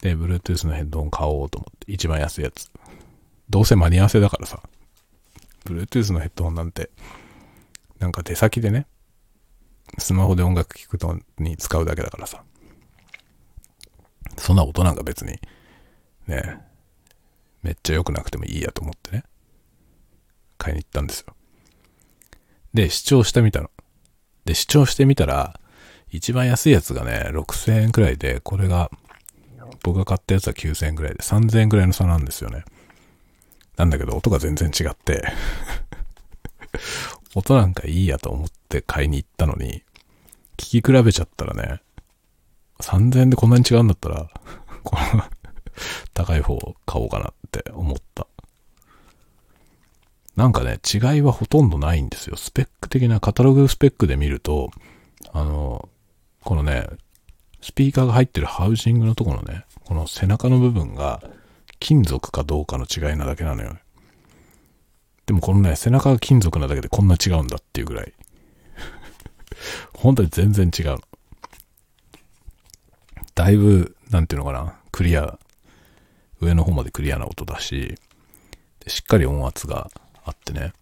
[0.00, 2.70] で、Bluetooth のヘッドホン買おうと思って、一番安いやつ。
[3.50, 4.62] どうせ間に合わせだからさ。
[5.64, 6.90] Bluetooth のヘッドホンなんて、
[7.98, 8.86] なんか手先でね、
[9.98, 12.42] スマホで音楽聴くのに使うだけだからさ。
[14.36, 15.38] そんな音なんか別に、
[16.26, 16.60] ね、
[17.62, 19.24] めっちゃ良くなくてもいいやと思ってね、
[20.58, 21.34] 買いに行ったんですよ。
[22.74, 23.70] で、視聴してみたの。
[24.44, 25.58] で、視聴してみたら、
[26.10, 28.90] 一番安いやつがね、6000円くらいで、これが、
[29.82, 32.64] 僕が買ったやつは9000円くらいで、3000円くらいの差なんですよね。
[33.76, 35.24] なんだけど、音が全然違って
[37.34, 39.82] 音なんかいいやと思って買いに行ったのに、
[40.56, 41.80] 聞き比べちゃったらね、
[42.80, 44.30] 3000円でこんなに違うんだったら、
[44.84, 45.24] この
[46.12, 48.26] 高い方を買おうかなって思った。
[50.36, 52.36] なんかね、違いはほとんどないんですよ。
[52.36, 54.70] スペック的なカタログスペックで見ると、
[55.32, 55.88] あの、
[56.42, 56.86] このね、
[57.60, 61.22] スピーカーが入ってるハウジングのところのね、この背中の部分が
[61.84, 63.76] 金属かどうかの違いなだけなのよ。
[65.26, 68.14] でもこのね、背中が金属なだけでこんな違うんだっていうぐらい。
[69.92, 70.96] 本当に全然違う。
[73.34, 75.38] だいぶ、なんていうのかな、クリア、
[76.40, 77.96] 上の方までクリアな音だし、
[78.86, 79.90] しっかり音圧が
[80.24, 80.72] あってね。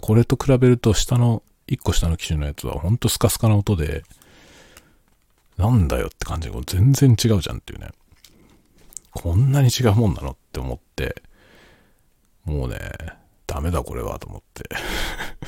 [0.00, 4.02] これと比べると下の、一個下の機種のやつはほんとスカスカな音で、
[5.58, 7.90] なんだよって感じで全然違うじゃんっていうね。
[9.12, 11.22] こんなに違うもんなのって思って、
[12.44, 12.78] もうね、
[13.46, 14.68] ダメだこれはと思って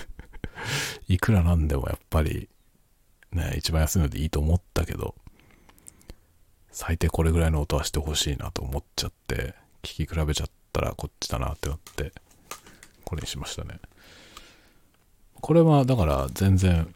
[1.09, 2.49] いくらなんでもやっぱり、
[3.31, 5.15] ね、一番安いのでいいと思ったけど、
[6.71, 12.13] 最低これぐらいの音はしてほしいなと思っちゃって、聞き比べちゃったらこっちだなってなって、
[13.05, 13.79] これにしましたね。
[15.41, 16.93] これはだから全然、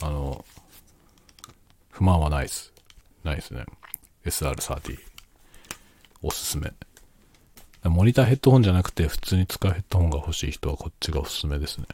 [0.00, 0.44] あの、
[1.90, 2.72] 不満はないです。
[3.24, 3.64] ないですね。
[4.24, 5.09] SR30。
[6.22, 6.72] おすすめ。
[7.84, 11.86] モニターヘッドホンじゃなくて普通に使うヘッドホンが欲しい人はこっちがおすすめですね。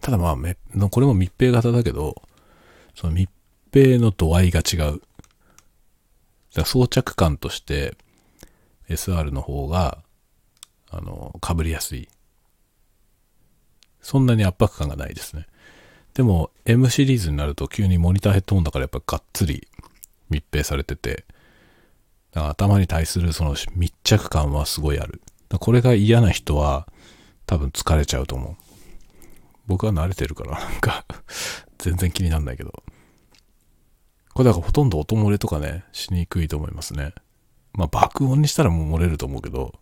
[0.00, 0.56] ただまあ、め、
[0.90, 2.22] これも密閉型だけど、
[2.94, 3.28] その密
[3.74, 5.02] 閉の度合いが違う。
[6.54, 7.96] だ装着感として
[8.88, 9.98] SR の方が、
[10.90, 12.08] あの、被りやすい。
[14.00, 15.46] そんなに圧迫感がないですね。
[16.16, 19.68] でも M シリーズになると急にモニターヘッドホンだからやっぱがっつり
[20.30, 21.26] 密閉されてて、
[22.32, 25.20] だから頭に対するその密着感はすごいある。
[25.60, 26.88] これが嫌な人は
[27.44, 28.56] 多分疲れちゃうと思う。
[29.66, 31.04] 僕は慣れてるからなんか
[31.76, 32.82] 全然気になんないけど。
[34.32, 37.12] これだからほとんど音漏れとかね、しにくいと思いますね。
[37.74, 39.74] まあ爆音にしたらもう漏れると思うけど、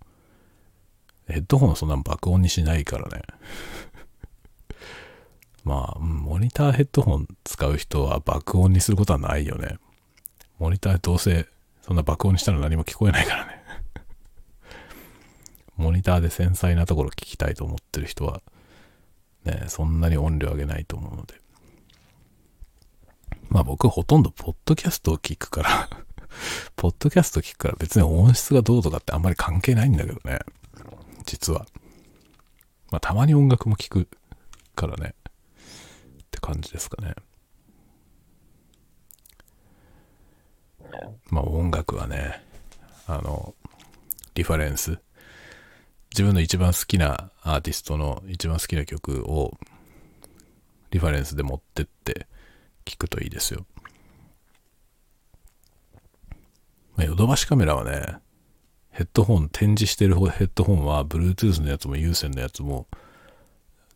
[1.29, 3.23] ヘッドホンはそんな爆音にしないからね。
[5.64, 9.79] まあ、モニターヘッドホン使う人は爆音にすることはないよね。
[10.59, 11.48] モニターどうせ
[11.83, 13.64] そんな爆音にしたら何も聞こえないからね。
[15.77, 18.42] モニターで繊細なところ聞きたいと思ってる人は、
[19.44, 21.40] ね、そんなに音量上げないと思うので。
[23.48, 25.88] まあ僕ほとんどポッドキャストを聞くから
[26.77, 30.40] ポッドキャスト聞くから別に音質がどうとかってあんまり関係ないんだけどね。
[31.25, 31.67] 実は。
[32.90, 34.08] まあたまに音楽も聞く
[34.75, 35.15] からね。
[36.45, 37.15] 感じですかね。
[41.31, 42.45] まあ音楽はね、
[43.07, 43.55] あの、
[44.35, 44.99] リファレンス。
[46.11, 49.57] 自分の一番好きなアーティストの一番好きな曲を
[50.90, 52.29] リファレンスで持ってって
[52.85, 53.67] 聞くといいですよ。
[56.97, 58.19] まあ、ヨドバシカメラはね、
[58.90, 62.87] ヘッドホン、展示してるヘッドホンは、Bluetooth のやつも有線のやつも、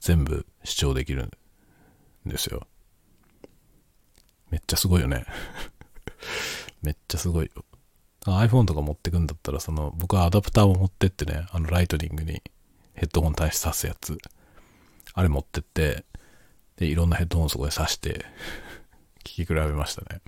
[0.01, 1.31] 全部視聴できる
[2.29, 2.67] ですよ。
[4.51, 5.25] めっちゃすごいよね。
[6.83, 7.65] めっちゃすごいよ。
[8.25, 12.43] iPhone とか持ってくんだったら、その、僕はアダプターを持ってってね、あのライトニングに
[12.95, 14.19] ヘッドホン対し挿すやつ。
[15.15, 16.05] あれ持ってって、
[16.77, 18.27] で、いろんなヘッドホンそこで挿して
[19.25, 20.21] 聞き比べましたね。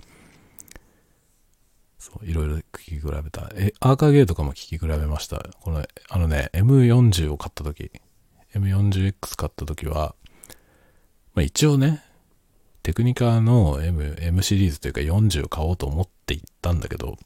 [1.97, 3.51] そう、いろいろ聞き比べた。
[3.55, 5.37] え、アーカーゲーとかも聞き比べました。
[5.61, 7.91] この、あのね、M40 を買った時、
[8.55, 10.15] M40X 買った時は、
[11.33, 12.03] まあ一応ね、
[12.83, 17.17] テクニカの M, M シリーズというか40を買おうと思って行ったんだけど、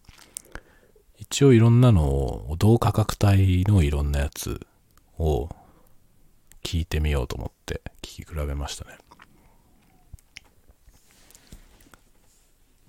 [1.17, 4.59] 一応いろんなのを、同価格帯のいろんなやつ
[5.17, 5.49] を
[6.63, 8.97] 聞いてみようと思って聞き比べましたね。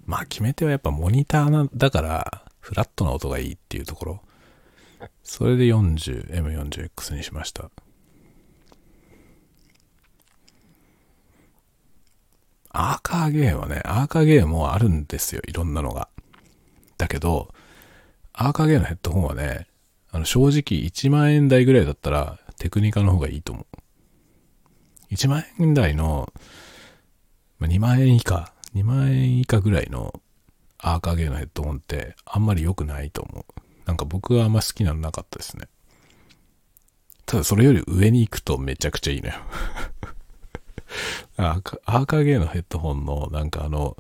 [0.05, 4.21] まあ決め手はやっぱモニターだからフラットな音がいいっていうところ。
[5.23, 7.71] それで40、M40X にしました。
[12.79, 15.41] アーカーゲーはね、アーカーゲーもあるんですよ。
[15.49, 16.09] いろんなのが。
[16.99, 17.55] だけど、
[18.35, 19.67] アーカーゲーのヘッドホンはね、
[20.11, 25.15] あの正直1万円台ぐらいだったらテクニカの方がいいと思う。
[25.15, 26.31] 1万円台の、
[27.59, 30.21] ま、2万円以下2万円以下ぐらいの
[30.77, 33.45] アーカーゲーのヘッドホンってあんまり良くないと思う。
[33.87, 35.67] なんか僕はあんま好きなのなかったですね。
[37.25, 39.35] ただそれより上に行くとめちゃくちゃいいのよ
[41.37, 43.97] アーカーゲーのヘッドホンのなんかあの、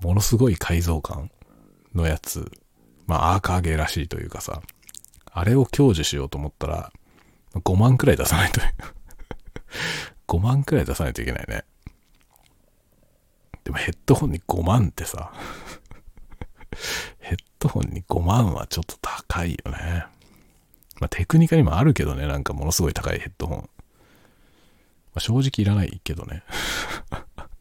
[0.00, 1.30] ものすごい改造感
[1.94, 2.50] のやつ、
[3.06, 4.62] まあアーカーゲーらしいというかさ、
[5.32, 6.92] あれを享受しようと思ったら、
[7.54, 8.60] 5万くらい出さないと
[10.26, 11.64] 5 万くらい出さないといけないね。
[13.62, 15.32] でもヘッドホンに5万ってさ
[17.20, 20.06] ヘッドホンに5万はちょっと高いよね。
[21.00, 23.70] まあ、テクニカにもあるけどね、なんかものすごい高いヘッドホン。
[25.14, 26.42] まあ、正直いらないけどね。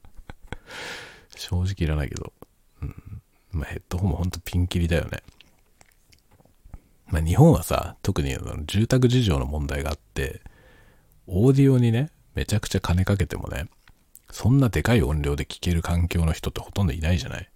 [1.35, 2.33] 正直いらないけど。
[2.81, 3.21] うん。
[3.51, 5.21] まあ、ヘッドホンもほんとピンキリだよね。
[7.07, 8.35] まあ、日本はさ、特に
[8.65, 10.41] 住宅事情の問題があって、
[11.27, 13.67] オーディオにね、めちゃくちゃ金かけてもね、
[14.31, 17.49] そんなでかい音量で聴ける環境の人ってほとんどいないじゃない？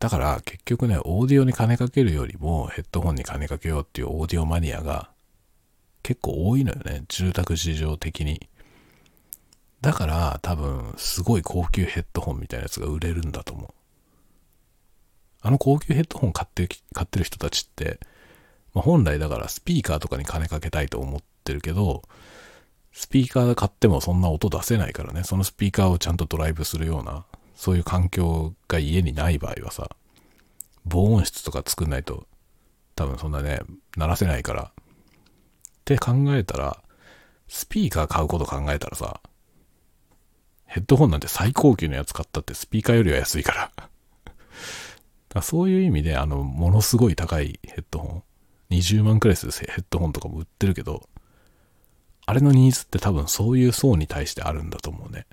[0.00, 5.11] だから結局ね、オーディオに金かけるよりもヘッドホンに金かけようっていうオーディオマニアが
[6.02, 7.04] 結構多いのよね。
[7.08, 8.48] 住宅事情的に。
[9.80, 13.68] だから多分すごい高級ヘッドホンみたいなやつが売れるんだと思う。
[15.40, 17.98] あの高級ヘッドホン買って買ってる人たちって、
[18.74, 22.02] まあ、本来だからスピーカーとかに金かけたいと思ってるけど、
[22.92, 27.24] スピーカー買ってもそんな音出せないからね、そのスピーカーをちゃんとドライブするような、
[27.56, 29.88] そういう環境が家にない場合はさ、
[30.84, 32.26] 防音室とか作んないと、
[32.94, 33.60] 多分そんなね、
[33.96, 34.72] 鳴らせないから。
[35.82, 36.78] って考えたら、
[37.48, 39.20] スピーカー買うこと考えたらさ、
[40.66, 43.70] ヘッドホンなんて最高級のやつ買ったってスピーカーよりは安いから。
[43.74, 43.90] か
[45.34, 48.24] らそういう意味で、あの、ものすごい高いヘッドホ
[48.70, 51.08] ン、20万くらいするヘッドホンとかも売ってるけど、
[52.24, 55.26] あれのニーズって多分そういう層に対してあるんだと思うね。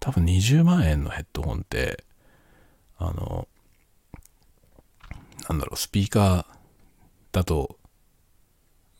[0.00, 2.02] 多分20万円のヘッドホンって、
[2.98, 3.46] あの、
[5.48, 6.55] なんだろう、スピーカー
[7.36, 7.78] だと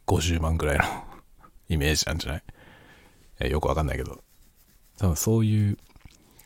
[0.07, 0.85] 50万ぐらいの
[1.71, 2.43] イメージなんじゃない？
[3.41, 4.23] えよくわかんないけど。
[4.99, 5.79] 多分そういう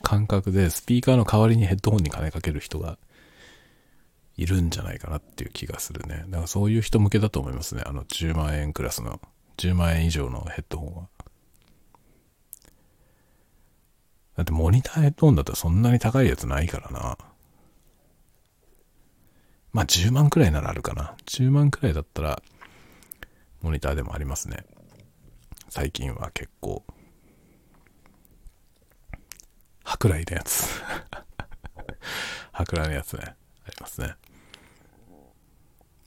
[0.01, 2.97] 感覚でスピーカーの代わりにヘッドホンに金かける人が
[4.37, 6.23] いるんじゃないかなっていう気がするね。
[6.29, 7.83] だからそういう人向けだと思いますね。
[7.85, 9.21] あの10万円クラスの、
[9.57, 11.09] 10万円以上のヘッドホンは。
[14.37, 17.17] だってモニターヘッドホンだったらそんなに高いやつないからな。
[19.73, 21.15] まあ10万くらいならあるかな。
[21.25, 22.41] 10万くらいだったら
[23.61, 24.65] モニターでもありますね。
[25.69, 26.83] 最近は結構。
[29.83, 30.81] 舶来のやつ。
[32.51, 33.21] 舶来のやつね。
[33.23, 34.15] ありますね。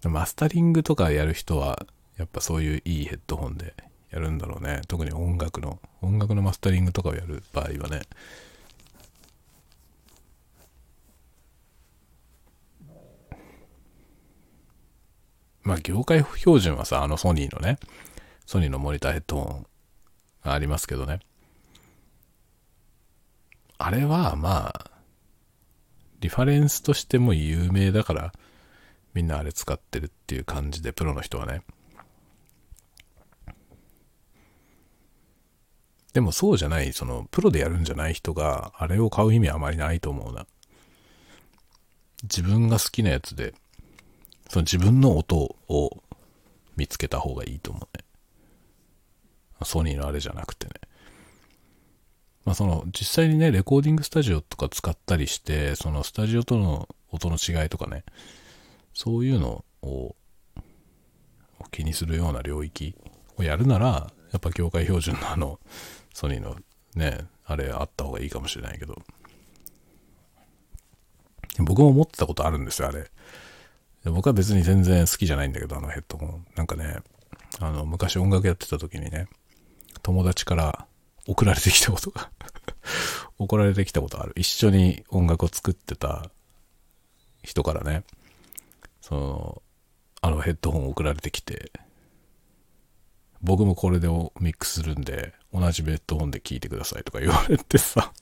[0.05, 1.87] マスタリングとかやる人は、
[2.17, 3.75] やっぱそういういいヘッドホンで
[4.11, 4.83] やるんだろうね。
[4.89, 8.03] 特に音楽の、音楽のマスタリングとかをやる場合はね。
[15.65, 17.79] まあ、業界標準はさ、あのソニーのね、
[18.47, 19.67] ソニーのモニターヘッドホン
[20.45, 21.21] がありますけどね。
[23.79, 24.91] あれはまあ、
[26.21, 28.33] リファレンスとしても有名だから、
[29.15, 31.63] みんなあれ使ってるっていう感じで、プロの人はね。
[36.13, 40.47] でもそうじゃない、その、プロでやるんじゃない人が、あれを買う意味はあまりないと思うな。
[42.23, 43.55] 自分が好きなやつで、
[44.55, 46.01] その自分の音を
[46.77, 48.05] 見つけた方がいいと思うね。
[49.65, 50.75] ソニーのあれじゃなくてね。
[52.45, 58.05] まあその実際にね、レコーディングスタジオとか使ったりして、そのスタジオとの音の違いとかね、
[58.93, 60.15] そういうのを
[61.73, 62.95] 気にするような領域
[63.37, 65.59] をやるなら、やっぱ業界標準のあの、
[66.13, 66.55] ソニーの
[66.95, 69.03] ね、あれあった方がいいかもしれないけど。
[71.59, 73.11] 僕も持ってたことあるんですよ、あれ。
[74.11, 76.47] 僕は別に全然好きじゃないんだけど、あのヘッドホン。
[76.57, 76.99] なんかね、
[77.61, 79.29] あの、昔音楽やってた時にね、
[80.03, 80.87] 友達から
[81.27, 82.31] 送られてきたことが
[83.39, 84.33] 送られてきたことある。
[84.37, 86.31] 一緒に音楽を作ってた
[87.43, 88.05] 人からね、
[89.01, 89.63] その、
[90.21, 91.73] あのヘッドホン送られてきて、
[93.43, 98.13] 僕もこれでミックスするんで、同じヘッドホンで聴いてくださいとか言われてさ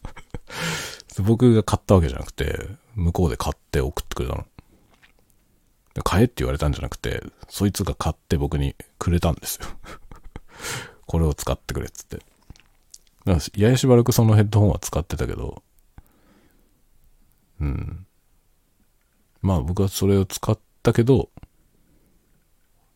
[1.23, 4.47] 僕が買ったわけじゃなくて、向こうで買って送ってくれたの。
[6.05, 9.67] 買えって言われたんじゃなくて、そいつが買って僕にくれたんですよ
[11.07, 12.17] これを使ってくれっつって。
[13.25, 15.63] だからややしばらくそのヘッドホンは使ってたけど、
[17.61, 18.07] うん。
[19.43, 21.31] まあ僕はそれを使ったけど、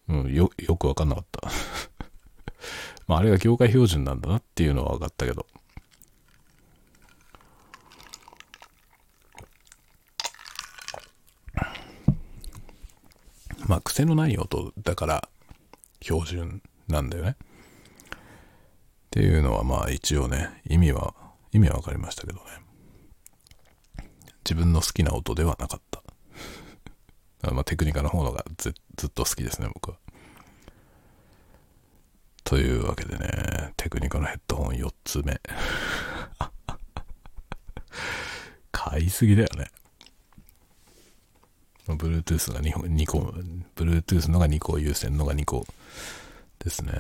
[0.09, 1.49] うん、よ、よくわかんなかった
[3.07, 5.47] まああれが業界標準なんだなっていうのは分かったけど。
[13.67, 15.29] まあ癖のない音だから
[16.01, 17.37] 標準なんだよね。
[17.41, 21.15] っていうのはまあ一応ね、意味は、
[21.53, 22.45] 意味は分かりましたけどね。
[24.45, 26.03] 自分の好きな音ではなかった。
[27.51, 29.99] まあテクニカの方のがずっと好きですね、僕は。
[32.45, 35.41] というわけでね、テクニカのヘッドホン4つ目。
[38.71, 39.71] 買いすぎだよね。
[41.95, 43.33] Bluetooth が 2, 2個、
[43.77, 45.67] Bluetooth のが2個、有線のが2個
[46.59, 46.93] ですね。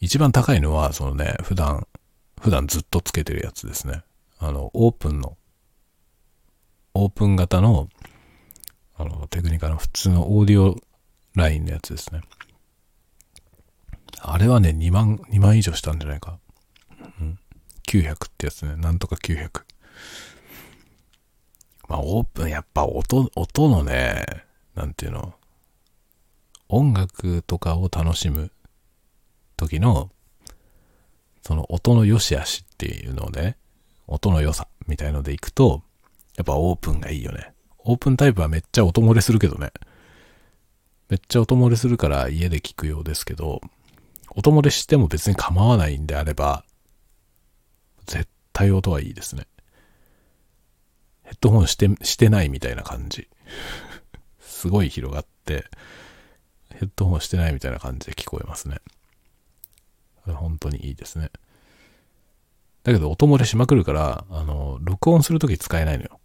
[0.00, 1.86] 一番高いのは、そのね、普段、
[2.40, 4.02] 普段ずっとつけてるやつですね。
[4.38, 5.36] あの、オープンの、
[6.94, 7.88] オープン型の、
[8.96, 10.76] あの、テクニカの普通のオーディオ
[11.34, 12.20] ラインのやつですね。
[14.20, 16.38] あれはね、2万、2万以上したんじゃないか。
[17.20, 17.38] うん。
[17.86, 18.76] 900ってやつね。
[18.76, 19.62] なんとか900。
[21.88, 24.24] まあ、オープン、やっぱ音、音のね、
[24.74, 25.34] なんていうの、
[26.68, 28.52] 音楽とかを楽しむ
[29.56, 30.10] 時の、
[31.42, 33.56] その音の良し悪しっていうのをね、
[34.06, 35.82] 音の良さみたいのでいくと、
[36.36, 37.52] やっぱオープンがいいよね。
[37.78, 39.72] オープンタイプはめっちゃ音漏れするけどね。
[41.08, 43.62] めっちゃ音漏れするから家で聞くようですけど、
[44.30, 46.64] 音漏れしても別に構わないんであれば、
[48.04, 49.46] 絶対音はいいですね。
[51.28, 53.28] ヘッドホンして、してないみたいな感じ。
[54.40, 55.66] すごい広がって、
[56.70, 58.78] ヘッドホンしてないみたいな感じで聞こえますね。
[60.24, 61.30] 本当にいいですね。
[62.82, 66.18] だけど音漏れしまくるから、あの、録音するとき使えないのよ。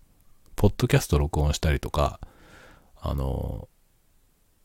[0.55, 2.21] ポッドキャスト録音したりとか、
[3.01, 3.67] あの、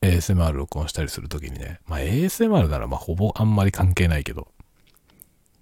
[0.03, 4.53] ASMR 録音したりするときにね、まあ ASMR ならまあほぼあんまり関係ないけど、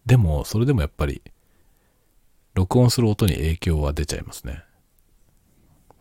[0.05, 1.23] でもそれでもやっぱり
[2.57, 4.63] 録音する音に影響は出ちゃいますね。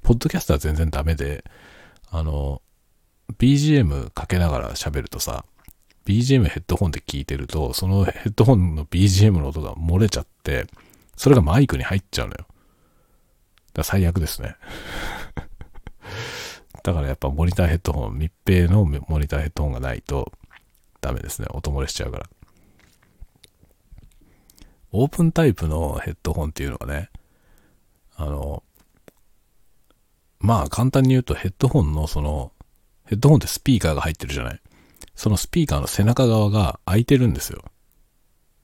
[0.03, 1.43] ポッドキャストは全然ダメで、
[2.09, 2.61] あの、
[3.37, 5.43] BGM かけながら喋るとさ、
[6.05, 10.65] BGM ヘッドホンで聞いてると、そのヘッドホンの BGM の音が漏れちゃって、
[11.17, 12.37] それがマイクに入っちゃうのよ。
[12.39, 12.47] だか
[13.77, 14.55] ら最悪ですね。
[16.83, 20.31] だからやっぱモニターヘッドホン、密閉のモニターヘッドホンがないと
[21.01, 21.47] ダメですね。
[21.51, 22.29] 音漏れしちゃうから。
[24.95, 27.09] オープンタイプのヘッドホンっていうのがね、
[28.15, 28.63] あの、
[30.39, 32.51] まあ簡単に言うとヘッドホンのその、
[33.05, 34.61] ヘッドホンってスピーカーが入ってるじゃない。
[35.15, 37.63] そのスピーカーの背中側が開いてるんですよ。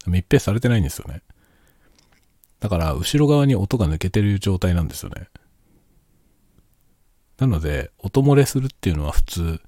[0.08, 1.22] 密閉されてないんですよね。
[2.60, 5.28] だから後ろ側に音が抜けてる状態なんですよね。
[7.38, 9.62] なので、音漏れするっていうのは普通、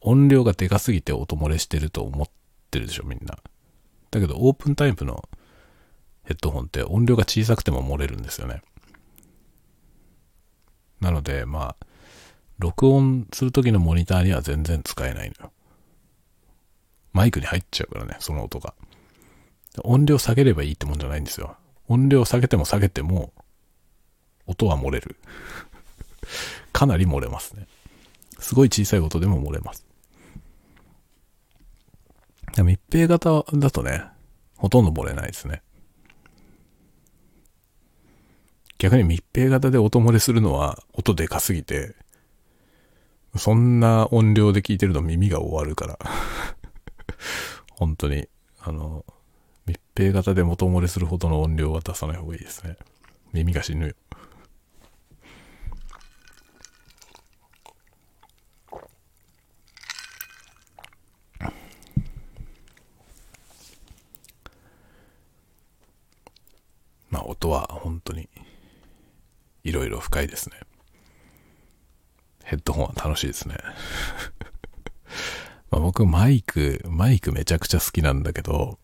[0.00, 2.26] 音量がでかすぎて音漏れしてると思っ
[2.70, 3.38] てるでしょ、みんな。
[4.10, 5.28] だけど、オープンタイプの
[6.28, 8.60] ヘッドホンって音量が小さくても漏れるんですよね。
[11.00, 11.86] なので、まあ、
[12.58, 15.52] 録音するときのモニターには全然使えないのよ。
[17.14, 18.74] マイクに入っちゃうからね、その音が。
[19.84, 21.56] 音量下げればいいってもんじゃないんですよ。
[21.88, 23.32] 音量下げても下げても、
[24.46, 25.16] 音は漏れる。
[26.74, 27.66] かなり漏れますね。
[28.38, 29.86] すごい小さい音でも漏れます。
[32.58, 34.04] 密閉型だとね、
[34.58, 35.62] ほとんど漏れないですね。
[38.78, 41.96] 逆に密閉型で音漏れするのは音でかすぎて、
[43.36, 45.98] そんな音量で聞いてると耳が終わるから
[47.74, 48.28] 本当に、
[48.60, 49.04] あの、
[49.66, 52.76] 密閉型で元漏れするほどの音量は出さない方がいいですね。
[53.32, 53.94] 耳が死ぬよ。
[67.10, 68.28] まあ音は本当に
[69.68, 70.56] いろいろ深いですね。
[72.44, 73.56] ヘッドホンは楽しいですね。
[75.70, 78.78] まあ僕マイク、マイクめちゃくちゃ好きなんだけど、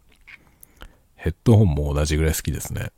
[1.14, 2.92] ヘッドホンも同じぐらい好きですね。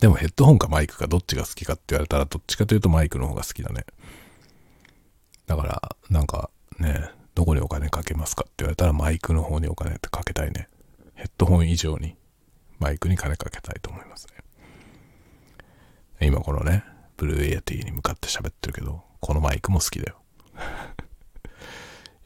[0.00, 3.84] でもヘッドホンかマイクかどっちが好きかって言われたらどっちかというとマイクの方が好きだね。
[5.46, 10.68] だから、なんかね、どこにお金かけますかって言われたらマイクの方にお金ってかけたいね。
[11.14, 12.16] ヘッドホン以上に
[12.78, 14.39] マイクに金かけたいと思いますね。
[16.20, 16.84] 今このね、
[17.16, 20.16] ブルーエアティに向かって喋ってるけど、このマイクも好きだよ。
[20.54, 20.58] い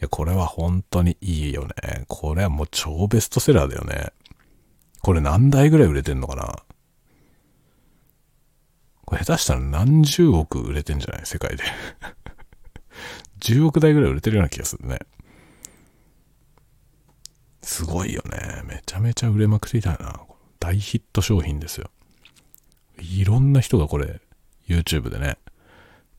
[0.01, 2.05] や、これは本当にいいよね。
[2.09, 4.13] これはもう超ベストセラーだよね。
[5.03, 6.65] これ何台ぐらい売れてんのかな
[9.05, 11.27] これ下手したら何十億売れてんじゃない？
[11.27, 11.63] 世界で。
[13.41, 14.99] 10億台ぐらい売れてるような気がするね。
[17.63, 18.63] すごいよね。
[18.65, 20.21] めちゃめちゃ売れまくりだよな。
[20.59, 21.91] 大ヒット商品ですよ。
[22.99, 24.21] いろんな人がこれ、
[24.69, 25.37] YouTube でね、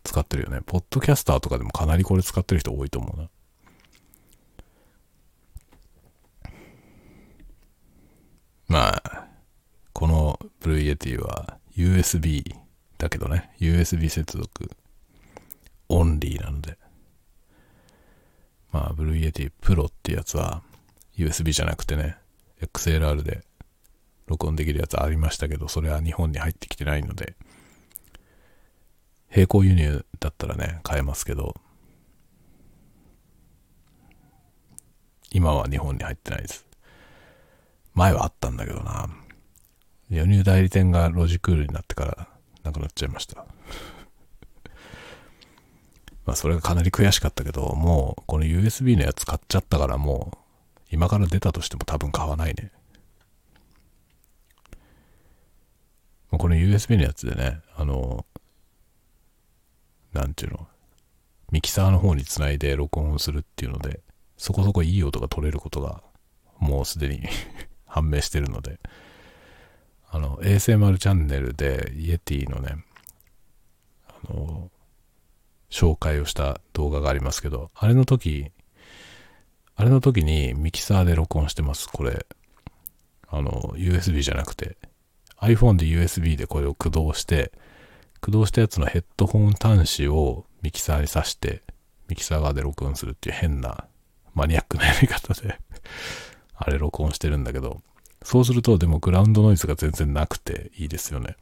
[0.03, 0.61] 使ってるよね。
[0.65, 3.29] ポッドキャスターとかでもかなりこれ使ってる人多いと思うな。
[8.67, 9.27] まあ、
[9.93, 12.43] このブルーイエティは USB
[12.97, 14.69] だけどね、USB 接続
[15.89, 16.77] オンリーなので、
[18.71, 20.63] まあ、ブルーイエティプロってやつは
[21.17, 22.17] USB じゃなくてね、
[22.61, 23.43] XLR で
[24.27, 27.35] 録音できるやつありましたけど、それは日本に入ってきてないので、
[29.33, 31.55] 並行輸入だったらね、買えますけど、
[35.31, 36.65] 今は日本に入ってないです。
[37.93, 39.09] 前はあったんだけどな。
[40.09, 42.27] 輸入代理店がロジクールになってから
[42.63, 43.45] なくなっちゃいました。
[46.25, 50.37] まあそれがかなり悔しかったけど、もうこの USB のやつ買っちゃったからもう
[50.91, 52.71] 今から出たとしても多分買わないね。
[56.35, 58.25] まこの USB のやつでね、あの、
[60.13, 60.67] なんていうの、
[61.51, 64.01] ミキサーの方につないで録音するっていうので、
[64.37, 66.03] そこそこいい音が取れることが
[66.59, 67.23] もうすでに
[67.85, 68.79] 判明してるので、
[70.09, 72.83] あの、ASMR チャンネルでイエティのね、
[74.07, 74.69] あの、
[75.69, 78.51] 紹介をした動画がありますけど、あれの時、
[79.75, 82.25] あれの時にミキサーで録音してます、これ。
[83.27, 84.77] あの、USB じゃなくて、
[85.39, 87.51] iPhone で USB でこれを駆動して、
[88.21, 91.63] 駆動したやつのヘッドホン端子をミキサーに挿して、
[92.07, 93.85] ミキサー側で録音するっていう変な
[94.33, 95.59] マニアックなやり方で
[96.55, 97.81] あれ録音してるんだけど、
[98.23, 101.35] そうするとでもグラウンドノイズが全然なくていいですよね。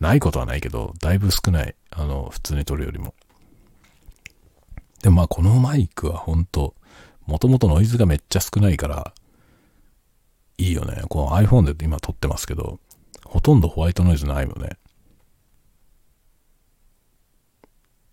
[0.00, 1.76] ないことはないけど、だいぶ少ない。
[1.90, 3.14] あの、普通に撮るよりも。
[5.00, 6.74] でもまあこのマイクはほんと、
[7.26, 9.14] もともとノイズがめっちゃ少ないから、
[10.62, 11.02] いいよね。
[11.08, 12.78] この iPhone で今撮ってますけど、
[13.24, 14.76] ほとんどホワイトノイズないよね。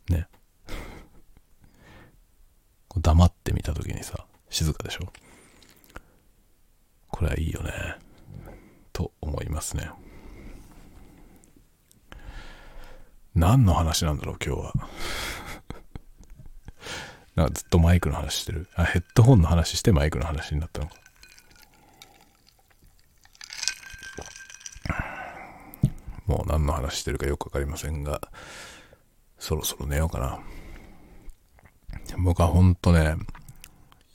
[0.09, 0.27] ね。
[2.97, 5.13] 黙ってみたときにさ、静かでしょ？
[7.09, 7.71] これはいいよね。
[8.93, 9.91] と思いますね。
[13.35, 14.73] 何の話なんだろう、今日は。
[17.35, 18.67] なんかずっとマイクの話してる？
[18.73, 20.95] あ、ヘッドホンの話してマイクの話になったのか。
[26.29, 28.21] もう何の話してるかよくわかりませんが、
[29.39, 30.39] そろそろ寝ようかな。
[32.19, 33.15] 僕はほんとね、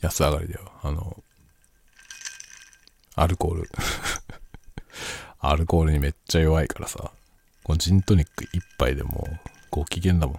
[0.01, 0.71] 安上がりだよ。
[0.85, 1.17] あの、
[3.17, 3.71] アルコール
[5.41, 7.11] アルコールにめっちゃ弱いからさ、
[7.65, 9.27] このジントニック一杯でも
[9.73, 10.35] ご機嫌だも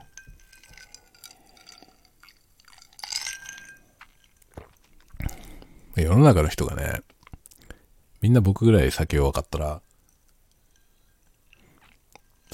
[5.97, 6.01] ん。
[6.01, 7.01] 世の中の人がね、
[8.21, 9.81] みんな僕ぐらい酒弱かったら、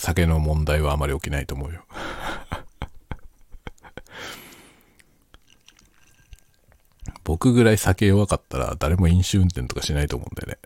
[0.01, 1.85] 酒の問題はあまり起きないと思うよ
[7.23, 10.57] 僕ぐらい酒弱かったら誰も飲酒運転とかしないと思うんだよね。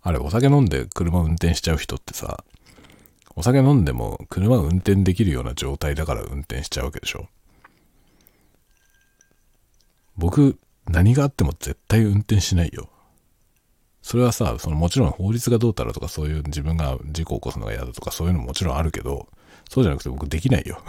[0.00, 2.42] あれ、お酒飲んで車運転しちゃう人ってさ、
[3.36, 7.28] お酒飲んでも車運転できるような状態だから運転しちゃうわけでしょ。
[10.16, 12.88] 僕、何があっても絶対運転しないよ。
[14.02, 19.28] それはさ、そのもちろん法律がどうたらとかそういう自分が事故を起こすのが嫌だとかそういうのももちろんあるけど、
[19.70, 20.82] そうじゃなくて僕できないよ。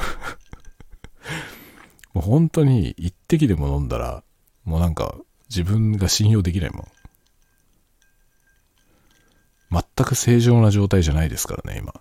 [2.14, 4.24] もう本当に一滴でも飲んだら、
[4.66, 5.16] もうなんか
[5.50, 6.88] 自分が信用できないもん。
[9.96, 11.94] 全く正常な状態じゃないですからね、今。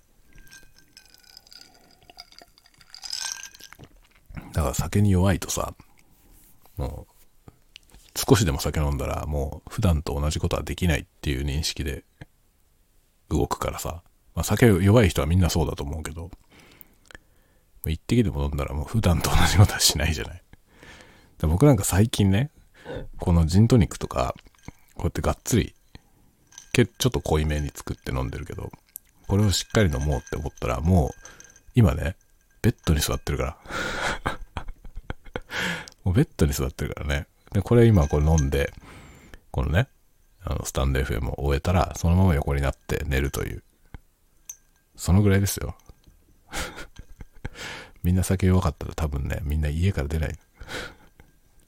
[4.52, 5.74] だから酒に弱いとさ、
[6.76, 7.11] もう、
[8.14, 12.04] 少しでも酒飲んだらもう普段と同じことはできないっていう認識で
[13.28, 14.02] 動くからさ。
[14.34, 16.30] まあ酒弱い人はみんなそうだと思うけど、
[17.86, 20.42] 一滴でも飲んだらもう普段と同じことはしないじゃない。
[21.40, 22.50] 僕なんか最近ね、
[23.18, 24.34] このジントニックとか、
[24.94, 25.74] こうやってがっつり、
[26.72, 28.70] ちょっと濃いめに作って飲んでるけど、
[29.26, 31.10] これをしっかり飲もうって思ったら、もう、
[31.74, 32.16] 今ね、
[32.62, 33.56] ベッドに座ってるから。
[36.04, 37.26] もうベッドに座ってるからね。
[37.53, 38.72] で、これ今これ飲んで、
[39.50, 39.88] このね、
[40.44, 43.62] あの、スタンド FM を終えたら、そのまま横になって寝るという。
[44.96, 45.76] そのぐらいですよ。
[48.03, 50.38] みんな酒弱かったら多分ね、みんな家から出ない。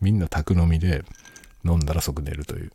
[0.01, 1.05] みんな宅飲みで
[1.65, 2.73] 飲んだら即寝るという。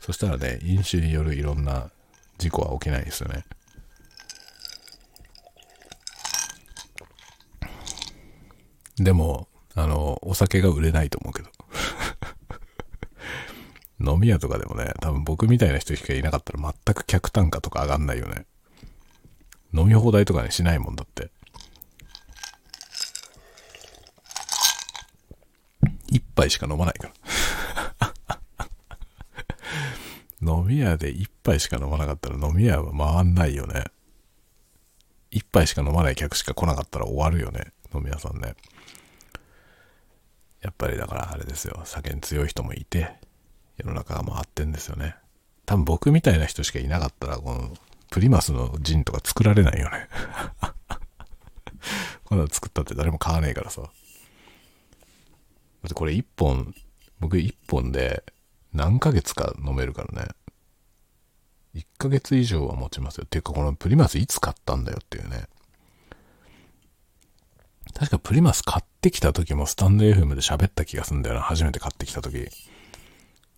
[0.00, 1.90] そしたらね、飲酒によるいろんな
[2.38, 3.44] 事故は起きないですよね。
[8.96, 11.53] でも、あの、お酒が売れないと思うけど。
[14.00, 18.46] 飲み屋とかでもね、多分僕みたいな人しかいなかったら全く客単価とか上がんないよね。
[19.72, 21.30] 飲み放題とかにしないもんだって。
[26.06, 27.14] 一杯しか飲まないから。
[30.40, 33.84] 飲み屋で一杯しか飲まなかったら飲み屋は回んないよね。
[35.30, 37.72] 一杯しか飲まない客しか来なかったら終わるよね。
[37.92, 38.54] 飲み屋さんね。
[40.64, 41.82] やっぱりだからあれですよ。
[41.84, 43.14] 酒に強い人もいて、
[43.76, 45.14] 世の中が回ってんですよね。
[45.66, 47.74] 多分僕みたいな人しかいなかったら、この
[48.10, 50.08] プリマスのジンとか作られないよね。
[52.24, 53.82] こんなの作ったって誰も買わねえからさ。
[53.82, 53.90] だっ
[55.88, 56.74] てこれ1本、
[57.20, 58.24] 僕1本で
[58.72, 60.28] 何ヶ月か飲めるからね。
[61.74, 63.24] 1ヶ月以上は持ちますよ。
[63.26, 65.44] っていうかこのプリマスいつ買ったんだよっていうね。
[67.92, 71.42] 確かプリマス買ってきた時もスタンド FM で喋った気がすんだよな。
[71.42, 72.48] 初めて買ってきた時。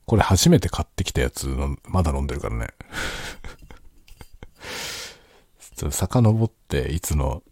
[0.05, 2.69] これ初めて買ってきたやつの、まだ飲んでるからね。
[5.77, 7.43] ちょっと遡って、いつの、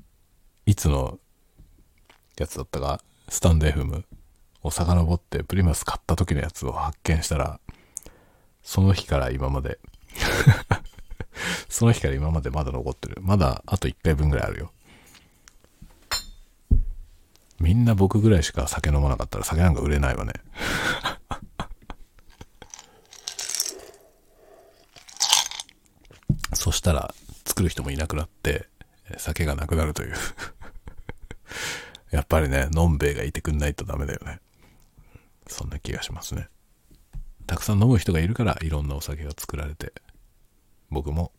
[0.66, 1.18] いつの
[2.38, 4.04] やつだったか、スタンド FM
[4.62, 7.60] を遡ってプリマス買った時のやつを発見したら、
[8.62, 9.78] その日から今まで
[11.68, 13.18] その日から今までまだ残ってる。
[13.20, 14.72] まだあと1回分ぐらいあるよ。
[17.64, 20.34] みんな僕ぐらいしか酒飲まなかったら酒なんか売れないわね
[26.52, 27.14] そしたら
[27.46, 28.68] 作る人もいなくなって、
[29.16, 30.14] 酒がなくなるという
[32.12, 34.40] やっぱりね、のんべえがいてくんないとダメだよね。
[35.46, 36.48] そんな気がしますね。
[37.46, 39.94] たくさん飲む人がいるから、いろんなお酒が作られて、
[40.90, 41.32] 僕も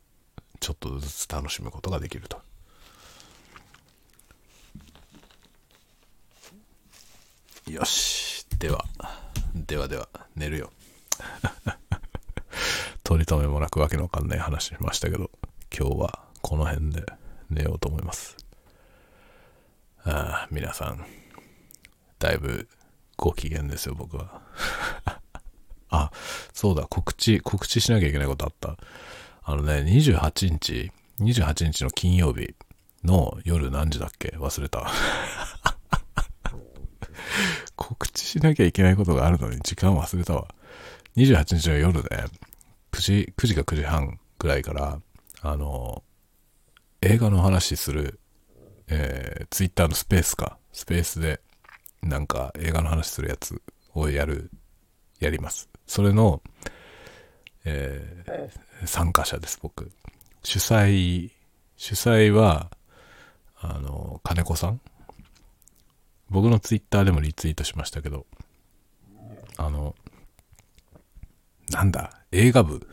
[0.59, 2.41] ちょっとずつ楽しむことができると。
[7.67, 8.45] よし。
[8.59, 8.85] では、
[9.55, 10.71] ではでは、寝るよ。
[13.03, 15.29] 取り留めもなくわけのわかんない話しましたけど、
[15.77, 17.03] 今日はこの辺で
[17.49, 18.37] 寝ようと思います。
[20.03, 21.05] ああ、皆さん、
[22.19, 22.67] だいぶ
[23.17, 24.41] ご機嫌ですよ、僕は。
[25.89, 26.11] あ、
[26.53, 28.77] そうだ、告知、告知しなきゃいけないことあった。
[29.43, 32.55] あのね、28日、28日の金曜日
[33.03, 34.29] の夜何時だっけ？
[34.37, 34.87] 忘れた。
[37.75, 40.47] 告知しなきゃいけないことがあるのに時間忘れたわ。
[41.15, 42.09] 28日の夜ね、
[42.91, 44.99] 9時、9時か9時半ぐらいから、
[45.41, 46.03] あの、
[47.01, 48.19] 映画の話する、
[48.87, 51.39] えー、ツイッターのスペースか、スペースで、
[52.01, 53.61] なんか映画の話するやつ
[53.93, 54.51] をやる、
[55.19, 55.69] やります。
[55.87, 56.41] それの、
[57.63, 59.91] えー、参加者です、僕。
[60.43, 61.31] 主催、
[61.77, 62.69] 主催は、
[63.59, 64.81] あの、金子さん
[66.29, 68.25] 僕のツイッターでもリツイートしましたけど、
[69.57, 69.95] あの、
[71.71, 72.87] なんだ、映画部？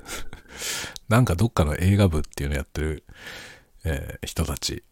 [1.09, 3.05] なんかどっかの映画部っていうのやってる、
[3.85, 4.85] えー、人たち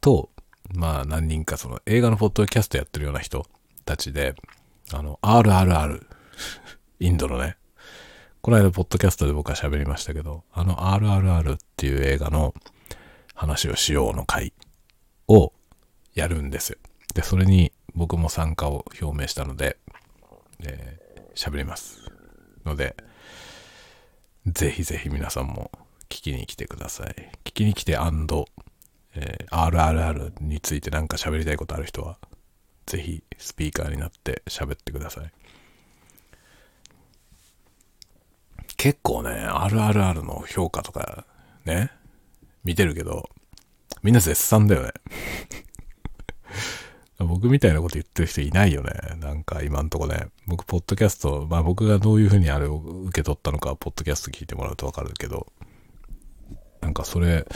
[0.00, 0.30] と、
[0.74, 3.46] まあ何人かその映画のポッドキャストやってるような人
[3.84, 4.34] たちで、
[4.92, 6.06] あの、RRR、
[7.00, 7.56] インドのね、
[8.46, 12.54] この間ポッドキャストで僕は喋りましたけど、あの RRR っていう映画の
[13.34, 14.52] 話をしようの回
[15.26, 15.52] を
[16.14, 16.78] やるんですよ。
[17.16, 19.78] で、それに僕も参加を表明したので、
[20.60, 22.02] えー、喋ります。
[22.66, 22.94] ので、
[24.44, 25.70] ぜひぜひ皆さんも
[26.10, 27.30] 聞きに来てください。
[27.42, 28.36] 聞きに来てえー、
[29.48, 32.18] RRR についてなんか喋りたいことある人は、
[32.84, 35.32] ぜひスピーカーになって喋ってください。
[38.76, 41.24] 結構ね、あるあるあるの評価とか
[41.64, 41.90] ね、
[42.62, 43.30] 見てるけど、
[44.02, 44.92] みんな絶賛だよね。
[47.18, 48.92] 僕みたいなこと言ってる人いないよね。
[49.20, 50.26] なんか今んとこね。
[50.46, 55.46] 僕、ポッドキャスト、まあ僕がどういうふうにあれを受け取ったのか、ポッドキャスト聞いてもらうとわかるけど、
[56.82, 57.46] なんかそれ、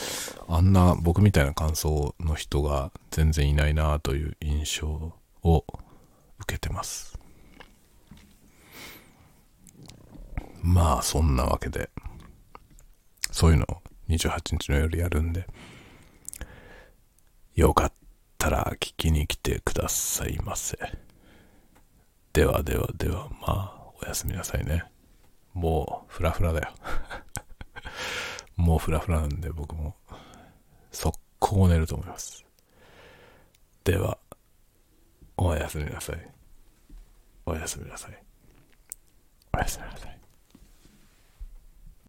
[0.49, 4.89] あんな僕みたいな感想の人が全然いないなという印象
[5.43, 5.65] を
[6.39, 7.19] 受けてます。
[10.63, 11.91] まあそんなわけで、
[13.31, 15.47] そういうのを28日の夜やるんで、
[17.55, 18.00] よかった
[18.41, 20.79] ったら聞きに来てくださいませ。
[22.33, 24.85] ではではでは、まあ、おやすみなさいね。
[25.53, 26.73] もう、フラフラだよ。
[28.57, 29.95] もうフラフラなんで僕も、
[30.91, 32.47] 速攻寝ると思います。
[33.85, 34.17] では、
[35.37, 36.31] おやすみなさい。
[37.45, 38.23] おやすみなさい。
[39.53, 40.10] おやすみなさい。